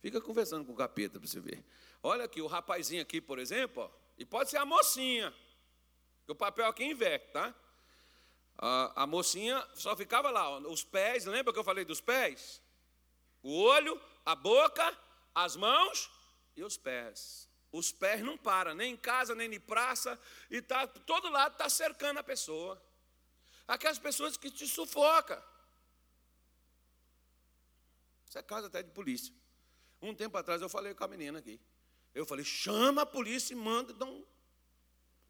[0.00, 1.64] Fica conversando com o capeta para você ver.
[2.00, 5.34] Olha aqui, o rapazinho aqui, por exemplo, ó, e pode ser a mocinha,
[6.28, 7.52] o papel aqui inverte, tá?
[8.56, 12.62] A, a mocinha só ficava lá, ó, os pés, lembra que eu falei dos pés?
[13.42, 14.96] O olho, a boca
[15.34, 16.10] as mãos
[16.56, 17.48] e os pés.
[17.72, 20.18] Os pés não param, nem em casa, nem em praça,
[20.50, 22.82] e tá, todo lado está cercando a pessoa.
[23.66, 25.40] Aquelas pessoas que te sufocam.
[28.26, 29.32] Isso é caso até de polícia.
[30.02, 31.60] Um tempo atrás eu falei com a menina aqui.
[32.14, 34.24] Eu falei, chama a polícia e manda, dá um,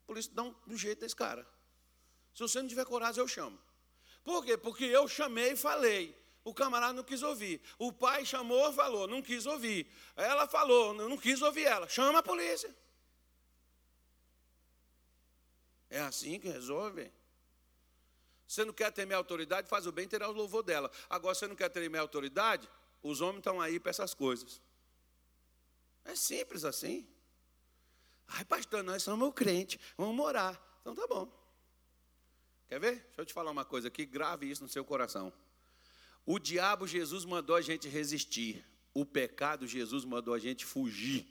[0.02, 1.46] a polícia dá um, um jeito desse cara.
[2.34, 3.58] Se você não tiver coragem, eu chamo.
[4.24, 4.56] Por quê?
[4.56, 6.16] Porque eu chamei e falei.
[6.42, 7.60] O camarada não quis ouvir.
[7.78, 9.86] O pai chamou, falou, não quis ouvir.
[10.16, 11.88] Ela falou, não quis ouvir ela.
[11.88, 12.74] Chama a polícia.
[15.90, 17.12] É assim que resolve.
[18.46, 20.90] Você não quer ter minha autoridade, faz o bem, terá o louvor dela.
[21.08, 22.68] Agora, você não quer ter minha autoridade,
[23.02, 24.60] os homens estão aí para essas coisas.
[26.04, 27.06] É simples assim.
[28.26, 30.60] Ai, pastor, nós somos crente, vamos morar.
[30.80, 31.30] Então tá bom.
[32.68, 32.96] Quer ver?
[33.06, 35.32] Deixa eu te falar uma coisa aqui, grave isso no seu coração.
[36.26, 38.64] O diabo, Jesus mandou a gente resistir.
[38.92, 41.26] O pecado, Jesus mandou a gente fugir.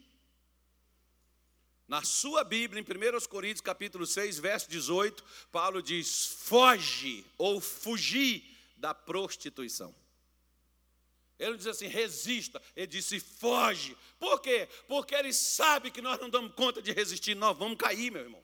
[1.87, 8.43] Na sua Bíblia, em 1 Coríntios capítulo 6, verso 18, Paulo diz: foge ou fugir
[8.77, 9.93] da prostituição.
[11.39, 13.95] Ele não diz assim, resista, ele disse, foge.
[14.19, 14.67] Por quê?
[14.87, 18.43] Porque ele sabe que nós não damos conta de resistir, nós vamos cair, meu irmão.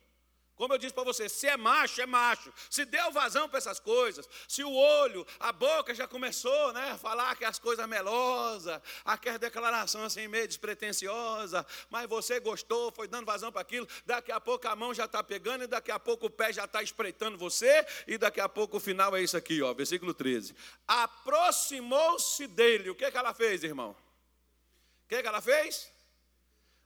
[0.56, 2.54] Como eu disse para você, se é macho, é macho.
[2.70, 6.98] Se deu vazão para essas coisas, se o olho, a boca já começou né, a
[6.98, 13.26] falar que as coisas melosas, aquela declaração assim meio despretensiosa, mas você gostou, foi dando
[13.26, 16.28] vazão para aquilo, daqui a pouco a mão já está pegando, e daqui a pouco
[16.28, 19.62] o pé já está espreitando você, e daqui a pouco o final é isso aqui,
[19.62, 20.56] ó, versículo 13.
[20.88, 22.90] Aproximou-se dele.
[22.90, 23.92] O que, que ela fez, irmão?
[23.92, 25.92] O que, que ela fez?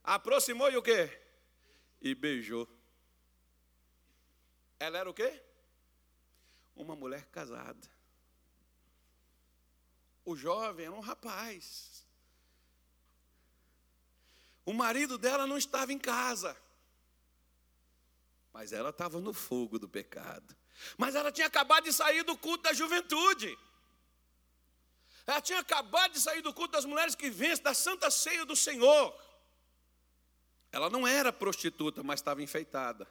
[0.04, 1.10] Aproximou e o quê?
[2.02, 2.68] E beijou.
[4.80, 5.42] Ela era o quê?
[6.76, 7.88] Uma mulher casada.
[10.24, 12.06] O jovem era um rapaz.
[14.66, 16.56] O marido dela não estava em casa.
[18.54, 20.56] Mas ela estava no fogo do pecado.
[20.98, 23.58] Mas ela tinha acabado de sair do culto da juventude.
[25.28, 28.56] Ela tinha acabado de sair do culto das mulheres que vencem, da santa ceia do
[28.56, 29.14] Senhor.
[30.72, 33.08] Ela não era prostituta, mas estava enfeitada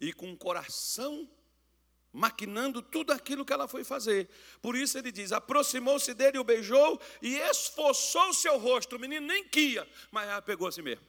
[0.00, 1.28] e com o coração
[2.14, 4.28] maquinando tudo aquilo que ela foi fazer.
[4.62, 8.96] Por isso ele diz: aproximou-se dele, o beijou e esforçou seu rosto.
[8.96, 11.04] O menino nem quia, mas ela pegou assim mesmo.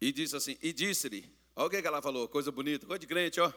[0.00, 3.40] E disse assim: e disse-lhe: olha o que ela falou, coisa bonita, coisa de crente,
[3.40, 3.52] ó.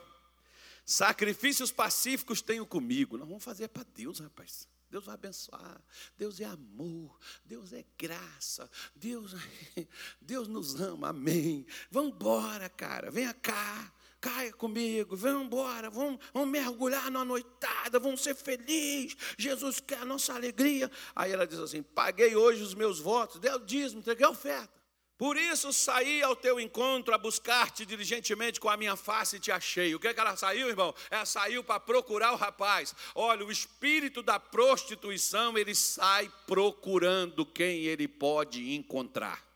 [0.84, 3.16] Sacrifícios pacíficos tenho comigo.
[3.16, 4.66] Nós vamos fazer para Deus, rapaz.
[4.92, 5.80] Deus vai abençoar.
[6.18, 7.18] Deus é amor.
[7.46, 8.70] Deus é graça.
[8.94, 9.34] Deus,
[10.20, 11.08] Deus nos ama.
[11.08, 11.64] Amém.
[11.90, 13.10] Vamos embora, cara.
[13.10, 13.90] Venha cá.
[14.20, 19.16] Caia comigo, vamos embora, vamos, vamos mergulhar na noitada, vamos ser felizes.
[19.36, 20.88] Jesus quer a nossa alegria.
[21.16, 24.81] Aí ela diz assim: paguei hoje os meus votos, dei o dízimo, entreguei a oferta.
[25.22, 29.52] Por isso saí ao teu encontro a buscar-te diligentemente com a minha face e te
[29.52, 29.94] achei.
[29.94, 30.92] O que, é que ela saiu, irmão?
[31.08, 32.92] Ela saiu para procurar o rapaz.
[33.14, 39.46] Olha, o espírito da prostituição, ele sai procurando quem ele pode encontrar.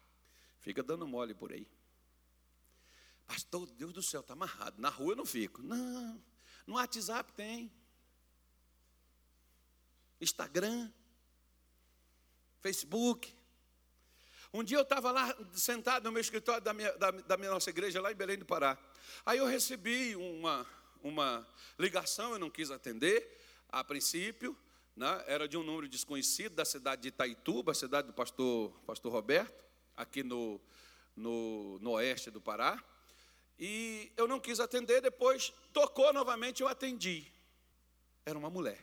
[0.61, 1.67] Fica dando mole por aí.
[3.27, 4.81] Pastor, Deus do céu, está amarrado.
[4.81, 5.61] Na rua eu não fico.
[5.65, 6.23] Não,
[6.65, 7.73] no WhatsApp tem.
[10.21, 10.93] Instagram,
[12.61, 13.36] Facebook.
[14.57, 17.69] Um dia eu estava lá sentado no meu escritório da minha, da, da minha nossa
[17.69, 18.79] igreja, lá em Belém do Pará.
[19.27, 20.67] Aí eu recebi uma,
[21.03, 21.47] uma
[21.79, 23.39] ligação, eu não quis atender
[23.69, 24.57] a princípio,
[24.97, 25.23] né?
[25.27, 29.63] era de um número desconhecido da cidade de Itaituba, cidade do pastor, pastor Roberto,
[29.95, 30.59] aqui no,
[31.15, 32.83] no, no oeste do Pará.
[33.59, 37.31] E eu não quis atender, depois tocou novamente, eu atendi.
[38.25, 38.81] Era uma mulher.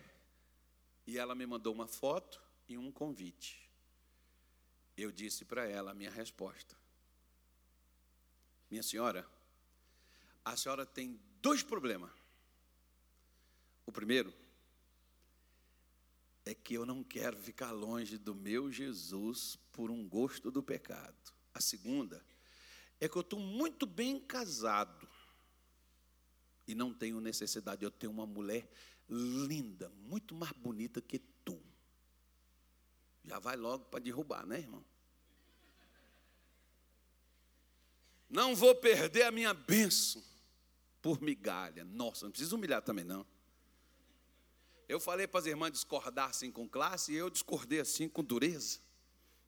[1.08, 3.64] E ela me mandou uma foto e um convite
[4.96, 6.76] eu disse para ela a minha resposta.
[8.70, 9.28] Minha senhora,
[10.44, 12.12] a senhora tem dois problemas.
[13.86, 14.34] O primeiro
[16.46, 21.34] é que eu não quero ficar longe do meu Jesus por um gosto do pecado.
[21.54, 22.24] A segunda
[23.00, 25.08] é que eu estou muito bem casado
[26.68, 27.84] e não tenho necessidade.
[27.84, 28.70] Eu tenho uma mulher
[29.10, 31.62] linda, muito mais bonita que tu.
[33.24, 34.84] Já vai logo para derrubar, né, irmão?
[38.30, 40.24] Não vou perder a minha bênção
[41.02, 41.86] por migalha.
[41.86, 43.26] Nossa, não precisa humilhar também, não.
[44.90, 48.80] Eu falei para as irmãs discordar assim com classe e eu discordei assim com dureza.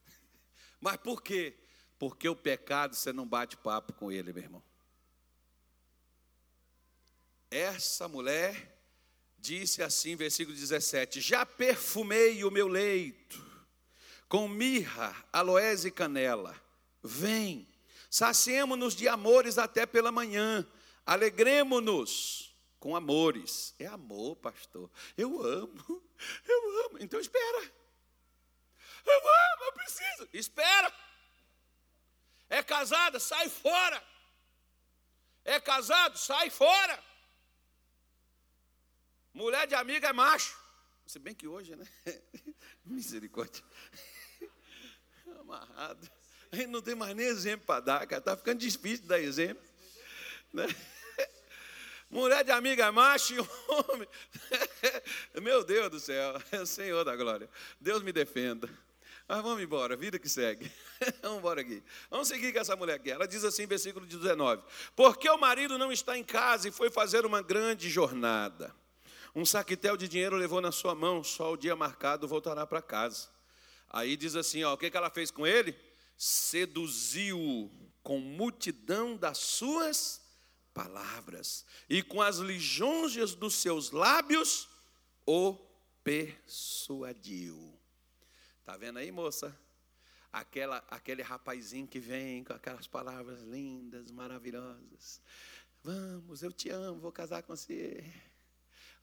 [0.79, 1.57] Mas por quê?
[1.97, 4.63] Porque o pecado você não bate papo com ele, meu irmão.
[7.49, 8.79] Essa mulher
[9.37, 13.54] disse assim, versículo 17: Já perfumei o meu leito
[14.27, 16.59] com mirra, aloés e canela.
[17.03, 17.67] Vem,
[18.09, 20.65] saciemo-nos de amores até pela manhã,
[21.05, 23.73] alegremos-nos com amores.
[23.79, 24.89] É amor, pastor.
[25.17, 26.03] Eu amo,
[26.47, 26.97] eu amo.
[26.99, 27.71] Então espera.
[29.05, 30.29] Eu amo, eu preciso.
[30.33, 30.91] Espera.
[32.49, 34.03] É casada, sai fora.
[35.43, 37.03] É casado, sai fora.
[39.33, 40.57] Mulher de amiga é macho.
[41.05, 41.85] Se bem que hoje, né?
[42.83, 43.63] Misericórdia
[45.39, 46.09] amarrado.
[46.51, 48.19] A gente não tem mais nem exemplo para dar, cara.
[48.19, 49.63] Está ficando difícil dar exemplo.
[50.53, 50.67] Né?
[52.09, 54.07] Mulher de amiga macho e homem.
[55.41, 57.49] Meu Deus do céu, é Senhor da glória.
[57.79, 58.69] Deus me defenda.
[59.27, 60.71] Mas vamos embora, vida que segue.
[61.21, 61.83] vamos embora aqui.
[62.11, 63.09] Vamos seguir com essa mulher aqui.
[63.09, 64.63] Ela diz assim, versículo 19:
[64.95, 68.73] Porque o marido não está em casa e foi fazer uma grande jornada.
[69.33, 73.34] Um saquetel de dinheiro levou na sua mão, só o dia marcado voltará para casa.
[73.89, 75.75] Aí diz assim: ó, o que, que ela fez com ele?
[76.17, 77.71] Seduziu
[78.03, 80.21] com multidão das suas
[80.73, 84.67] palavras, e com as lisonjas dos seus lábios
[85.25, 85.57] o
[86.03, 87.79] persuadiu.
[88.63, 89.57] Tá vendo aí, moça?
[90.31, 95.21] Aquela, aquele rapazinho que vem com aquelas palavras lindas, maravilhosas.
[95.81, 98.03] Vamos, eu te amo, vou casar com você.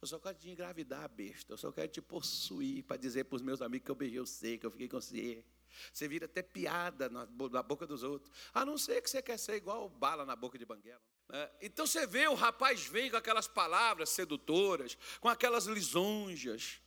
[0.02, 1.52] Eu só quero te engravidar, besta.
[1.52, 4.58] Eu só quero te possuir para dizer para os meus amigos que eu beijei você,
[4.58, 5.44] que eu fiquei com você.
[5.92, 7.24] Você vira até piada na,
[7.62, 8.28] boca dos outros.
[8.52, 11.00] A não ser que você quer ser igual bala na boca de banguela.
[11.30, 16.80] É, então você vê, o rapaz vem com aquelas palavras sedutoras, com aquelas lisonjas,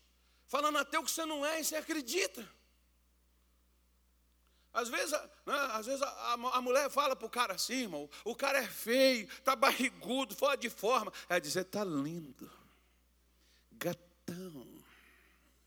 [0.46, 2.46] falando até o que você não é e você acredita.
[4.74, 5.14] Às vezes,
[5.46, 8.68] né, às vezes a, a, mulher fala para o cara assim, irmão, o cara é
[8.68, 11.14] feio, está barrigudo, fora de forma.
[11.30, 12.52] Ela diz, está lindo,
[13.86, 14.68] gatão,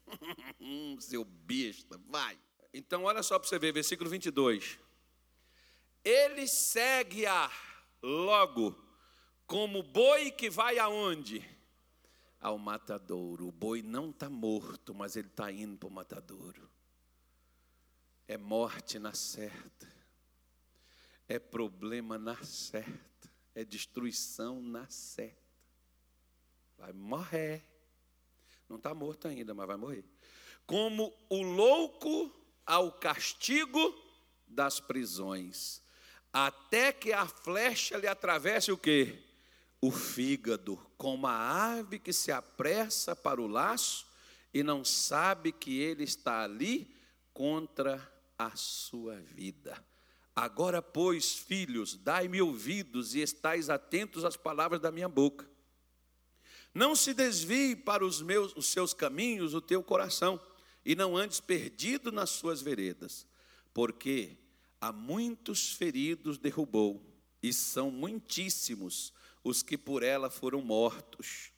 [0.99, 2.37] seu besta, vai.
[2.75, 4.79] Então, olha só para você ver, versículo 22.
[6.05, 7.51] Ele segue-a
[8.03, 8.77] logo,
[9.47, 11.45] como boi que vai aonde?
[12.41, 13.49] Ao matadouro.
[13.49, 16.69] O boi não está morto, mas ele está indo para o matadouro.
[18.27, 19.89] É morte na certa,
[21.27, 25.39] é problema na certa, é destruição na certa.
[26.77, 27.68] Vai morrer.
[28.69, 30.05] Não está morto ainda, mas vai morrer.
[30.67, 32.31] Como o louco
[32.67, 33.95] ao castigo
[34.47, 35.83] das prisões
[36.33, 39.19] até que a flecha lhe atravesse o quê?
[39.81, 44.07] O fígado, como a ave que se apressa para o laço
[44.53, 46.95] e não sabe que ele está ali
[47.33, 48.01] contra
[48.37, 49.83] a sua vida.
[50.35, 55.49] Agora, pois, filhos, dai-me ouvidos e estais atentos às palavras da minha boca.
[56.75, 60.41] Não se desvie para os meus os seus caminhos o teu coração,
[60.85, 63.27] e não andes perdido nas suas veredas,
[63.75, 64.39] porque
[64.81, 67.05] a muitos feridos derrubou,
[67.43, 69.13] e são muitíssimos
[69.45, 71.53] os que por ela foram mortos.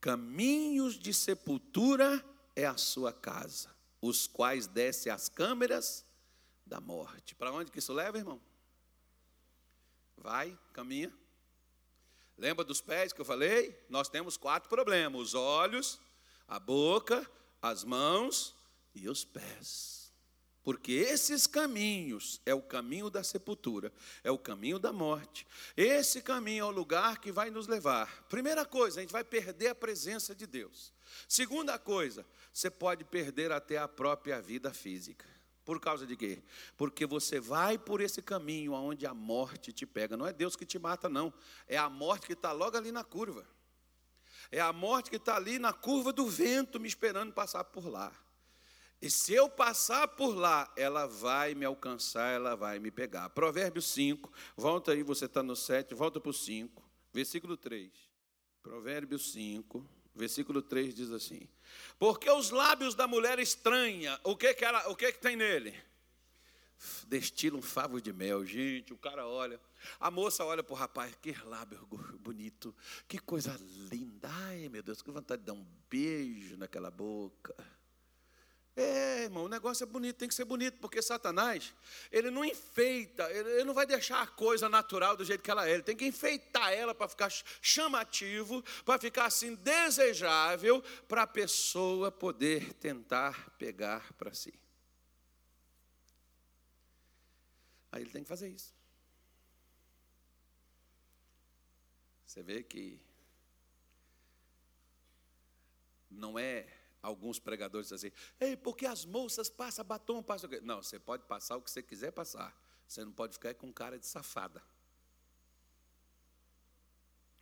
[0.00, 2.24] Caminhos de sepultura
[2.56, 6.04] é a sua casa, os quais desce as câmeras
[6.66, 7.34] da morte.
[7.34, 8.40] Para onde que isso leva, irmão?
[10.16, 11.12] Vai, caminha.
[12.42, 13.80] Lembra dos pés que eu falei?
[13.88, 16.00] Nós temos quatro problemas: os olhos,
[16.48, 17.24] a boca,
[17.62, 18.52] as mãos
[18.92, 20.12] e os pés.
[20.64, 23.92] Porque esses caminhos é o caminho da sepultura,
[24.24, 25.46] é o caminho da morte.
[25.76, 28.24] Esse caminho é o lugar que vai nos levar.
[28.28, 30.92] Primeira coisa, a gente vai perder a presença de Deus.
[31.28, 35.28] Segunda coisa, você pode perder até a própria vida física.
[35.64, 36.42] Por causa de quê?
[36.76, 40.16] Porque você vai por esse caminho onde a morte te pega.
[40.16, 41.32] Não é Deus que te mata, não.
[41.68, 43.46] É a morte que está logo ali na curva.
[44.50, 48.12] É a morte que está ali na curva do vento, me esperando passar por lá.
[49.00, 53.30] E se eu passar por lá, ela vai me alcançar, ela vai me pegar.
[53.30, 56.82] Provérbios 5, volta aí, você está no 7, volta para o 5,
[57.12, 57.90] versículo 3.
[58.62, 59.84] Provérbios 5,
[60.14, 61.48] versículo 3 diz assim:
[61.98, 65.74] Porque os lábios da mulher estranha, o que que, ela, o que, que tem nele?
[67.06, 68.92] Destila um favo de mel, gente.
[68.92, 69.60] O cara olha,
[70.00, 71.86] a moça olha para o rapaz, que lábio
[72.18, 72.74] bonito,
[73.06, 73.56] que coisa
[73.90, 74.28] linda.
[74.30, 77.54] Ai, meu Deus, que vontade de dar um beijo naquela boca.
[78.74, 81.74] É, irmão, o negócio é bonito, tem que ser bonito, porque Satanás,
[82.10, 85.72] ele não enfeita, ele não vai deixar a coisa natural do jeito que ela é,
[85.74, 92.10] ele tem que enfeitar ela para ficar chamativo, para ficar assim desejável, para a pessoa
[92.10, 94.54] poder tentar pegar para si.
[97.90, 98.74] Aí ele tem que fazer isso.
[102.26, 102.98] Você vê que
[106.10, 110.48] não é alguns pregadores dizem assim, Ei, porque as moças passam batom, passam?
[110.62, 112.56] Não, você pode passar o que você quiser passar.
[112.86, 114.62] Você não pode ficar com cara de safada.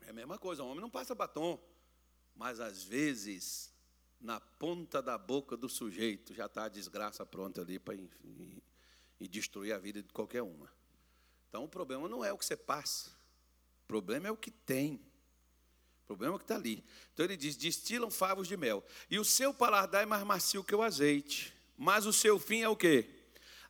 [0.01, 1.63] É a mesma coisa, o homem não passa batom.
[2.35, 3.73] Mas às vezes,
[4.21, 9.73] na ponta da boca do sujeito, já está a desgraça pronta ali para e destruir
[9.75, 10.73] a vida de qualquer uma.
[11.49, 13.11] Então o problema não é o que você passa,
[13.85, 15.01] o problema é o que tem
[16.11, 16.85] problema que está ali.
[17.15, 18.85] Então ele diz: destilam favos de mel.
[19.09, 21.55] E o seu paladar é mais macio que o azeite.
[21.79, 23.09] Mas o seu fim é o quê?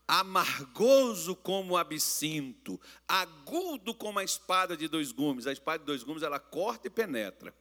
[0.08, 5.46] Amargoso como o absinto, agudo como a espada de dois gumes.
[5.46, 7.54] A espada de dois gumes ela corta e penetra.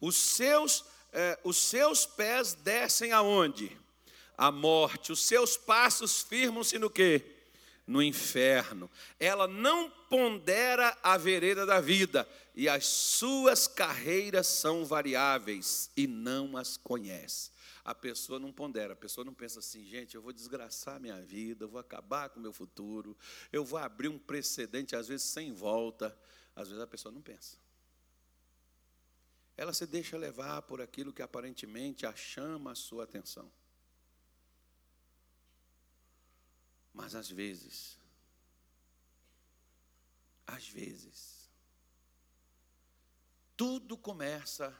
[0.00, 3.78] Os seus, eh, os seus pés descem aonde?
[4.36, 5.12] A morte.
[5.12, 7.31] Os seus passos firmam-se no quê?
[7.92, 8.90] No inferno.
[9.20, 16.56] Ela não pondera a vereda da vida, e as suas carreiras são variáveis, e não
[16.56, 17.52] as conhece.
[17.84, 21.64] A pessoa não pondera, a pessoa não pensa assim, gente, eu vou desgraçar minha vida,
[21.64, 23.16] eu vou acabar com o meu futuro,
[23.52, 26.16] eu vou abrir um precedente, às vezes sem volta.
[26.54, 27.56] Às vezes a pessoa não pensa.
[29.56, 33.50] Ela se deixa levar por aquilo que aparentemente a chama a sua atenção.
[36.92, 37.98] Mas às vezes,
[40.46, 41.50] às vezes,
[43.56, 44.76] tudo começa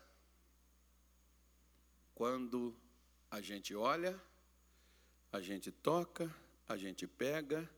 [2.15, 2.77] quando
[3.31, 4.21] a gente olha,
[5.33, 6.35] a gente toca,
[6.69, 7.69] a gente pega,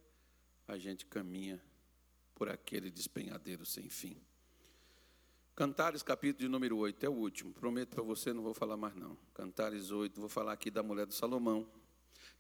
[0.67, 1.63] a gente caminha
[2.35, 4.21] por aquele despenhadeiro sem fim.
[5.55, 7.55] Cantares, capítulo de número 8, é o último.
[7.55, 9.17] Prometo para você, não vou falar mais não.
[9.33, 11.71] Cantares 8, vou falar aqui da mulher de Salomão,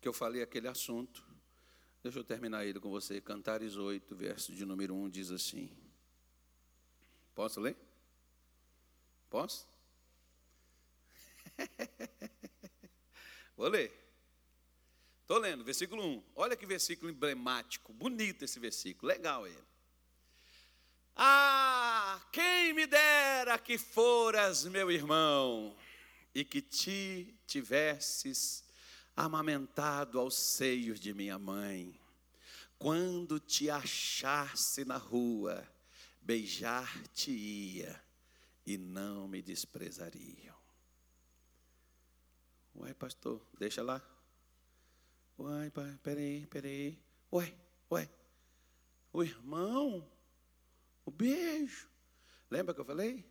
[0.01, 1.25] que eu falei aquele assunto.
[2.05, 3.19] Deixa eu terminar ele com você.
[3.19, 5.75] Cantares 8, verso de número 1 diz assim.
[7.35, 7.75] Posso ler?
[9.31, 9.67] Posso?
[13.57, 13.91] Vou ler.
[15.23, 16.23] Estou lendo, versículo 1.
[16.37, 19.65] Olha que versículo emblemático, bonito esse versículo, legal ele.
[21.17, 25.75] Ah, quem me dera que foras meu irmão
[26.35, 28.63] e que te tivesses
[29.17, 32.01] amamentado aos seios de minha mãe.
[32.79, 35.67] Quando te achasse na rua,
[36.21, 38.03] beijar-te-ia
[38.67, 40.57] e não me desprezariam.
[42.75, 44.03] Uai, pastor, deixa lá.
[45.39, 46.99] Uai, pai, peraí, peraí.
[47.33, 47.55] Ué,
[47.91, 48.11] ué.
[49.13, 50.11] O irmão,
[51.05, 51.89] o beijo.
[52.51, 53.25] Lembra que eu falei?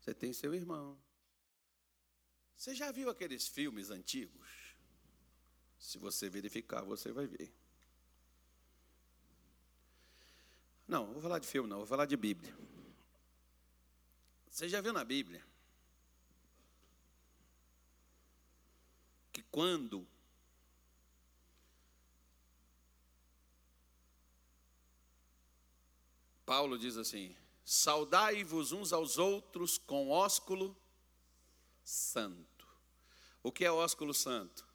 [0.00, 1.00] Você tem seu irmão.
[2.56, 4.67] Você já viu aqueles filmes antigos?
[5.78, 7.52] Se você verificar, você vai ver.
[10.86, 12.56] Não, vou falar de filme, não, vou falar de Bíblia.
[14.50, 15.44] Você já viu na Bíblia
[19.32, 20.06] que quando
[26.44, 30.76] Paulo diz assim: saudai-vos uns aos outros com ósculo
[31.84, 32.66] santo.
[33.42, 34.67] O que é ósculo santo?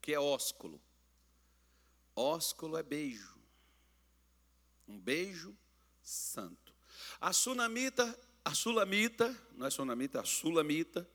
[0.00, 0.80] O que é ósculo?
[2.16, 3.38] Ósculo é beijo.
[4.88, 5.54] Um beijo
[6.02, 6.74] santo.
[7.20, 11.06] A sunamita, a sulamita, não é sunamita, a sulamita,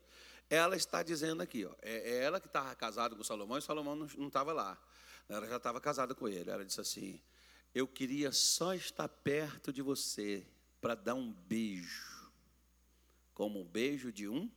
[0.47, 3.95] ela está dizendo aqui, ó, é, é ela que estava casada com Salomão e Salomão
[3.95, 4.79] não estava lá.
[5.27, 6.51] Ela já estava casada com ele.
[6.51, 7.19] Ela disse assim:
[7.73, 10.45] Eu queria só estar perto de você
[10.79, 12.31] para dar um beijo,
[13.33, 14.47] como um beijo de um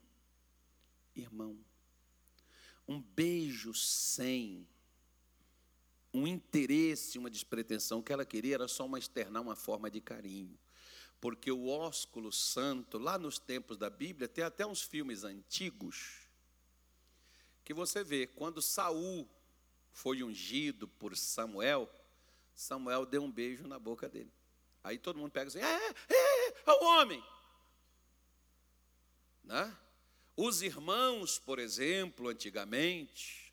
[1.17, 1.59] irmão.
[2.89, 4.67] Um beijo sem
[6.13, 7.99] um interesse, uma despretensão.
[7.99, 10.59] O que ela queria era só uma externar uma forma de carinho
[11.21, 16.29] porque o ósculo santo, lá nos tempos da Bíblia, tem até uns filmes antigos
[17.65, 19.29] que você vê, quando Saul
[19.91, 21.91] foi ungido por Samuel,
[22.55, 24.33] Samuel deu um beijo na boca dele.
[24.83, 27.23] Aí todo mundo pega assim, é, é, é o homem.
[29.45, 29.77] Né?
[30.41, 33.53] Os irmãos, por exemplo, antigamente,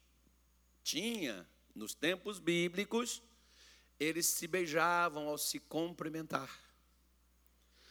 [0.84, 3.24] tinha, nos tempos bíblicos,
[4.00, 6.48] eles se beijavam ao se cumprimentar.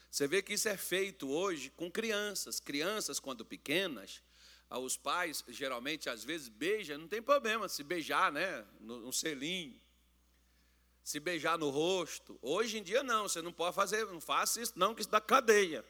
[0.09, 2.61] Você vê que isso é feito hoje com crianças.
[2.61, 4.23] Crianças, quando pequenas,
[4.71, 8.65] os pais geralmente às vezes beijam, não tem problema se beijar, né?
[8.81, 9.77] Um selinho.
[11.03, 12.39] Se beijar no rosto.
[12.41, 15.21] Hoje em dia não, você não pode fazer, não faça isso, não, que isso dá
[15.21, 15.85] cadeia.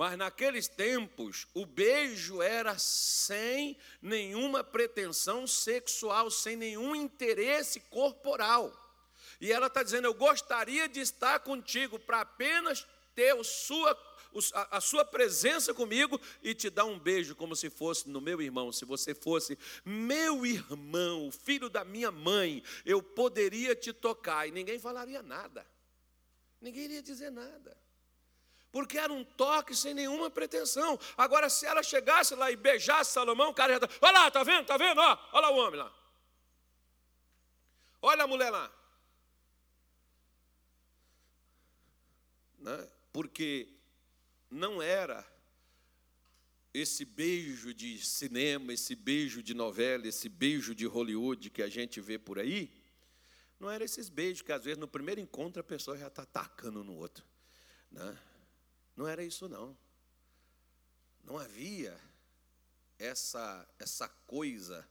[0.00, 8.72] Mas naqueles tempos, o beijo era sem nenhuma pretensão sexual, sem nenhum interesse corporal.
[9.38, 14.18] E ela está dizendo: Eu gostaria de estar contigo para apenas ter a sua,
[14.70, 18.72] a sua presença comigo e te dar um beijo como se fosse no meu irmão.
[18.72, 24.78] Se você fosse meu irmão, filho da minha mãe, eu poderia te tocar e ninguém
[24.78, 25.66] falaria nada.
[26.58, 27.76] Ninguém iria dizer nada.
[28.72, 30.98] Porque era um toque sem nenhuma pretensão.
[31.16, 34.66] Agora, se ela chegasse lá e beijasse Salomão, o cara ia olha lá, tá vendo,
[34.66, 35.00] tá vendo?
[35.00, 35.92] Olha lá o homem lá.
[38.02, 38.72] Olha a mulher lá.
[42.58, 42.88] Né?
[43.12, 43.68] porque
[44.50, 45.26] não era
[46.72, 52.00] esse beijo de cinema, esse beijo de novela, esse beijo de Hollywood que a gente
[52.00, 52.70] vê por aí,
[53.58, 56.84] não era esses beijos que às vezes no primeiro encontro a pessoa já está atacando
[56.84, 57.24] no outro.
[57.90, 58.18] Né?
[58.96, 59.76] Não era isso não.
[61.24, 61.98] Não havia
[62.98, 64.88] essa, essa coisa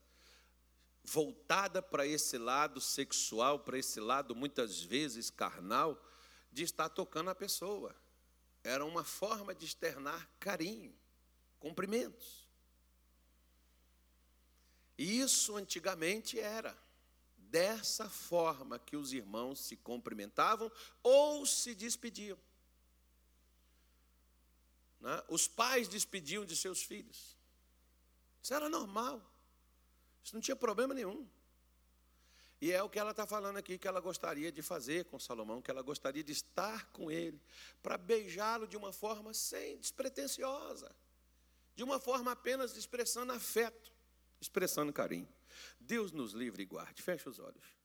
[1.03, 6.01] voltada para esse lado sexual, para esse lado muitas vezes carnal,
[6.51, 7.95] de estar tocando a pessoa.
[8.63, 10.95] Era uma forma de externar carinho,
[11.59, 12.47] cumprimentos.
[14.97, 16.77] E isso antigamente era
[17.37, 20.71] dessa forma que os irmãos se cumprimentavam
[21.01, 22.37] ou se despediam.
[24.99, 25.23] Né?
[25.27, 27.37] Os pais despediam de seus filhos.
[28.41, 29.21] Isso era normal.
[30.23, 31.27] Isso não tinha problema nenhum.
[32.61, 35.61] E é o que ela está falando aqui, que ela gostaria de fazer com Salomão,
[35.61, 37.41] que ela gostaria de estar com ele,
[37.81, 40.93] para beijá-lo de uma forma sem despretensiosa,
[41.73, 43.93] de uma forma apenas expressando afeto,
[44.41, 45.27] expressando carinho.
[45.79, 47.01] Deus nos livre e guarde.
[47.01, 47.78] Feche os olhos.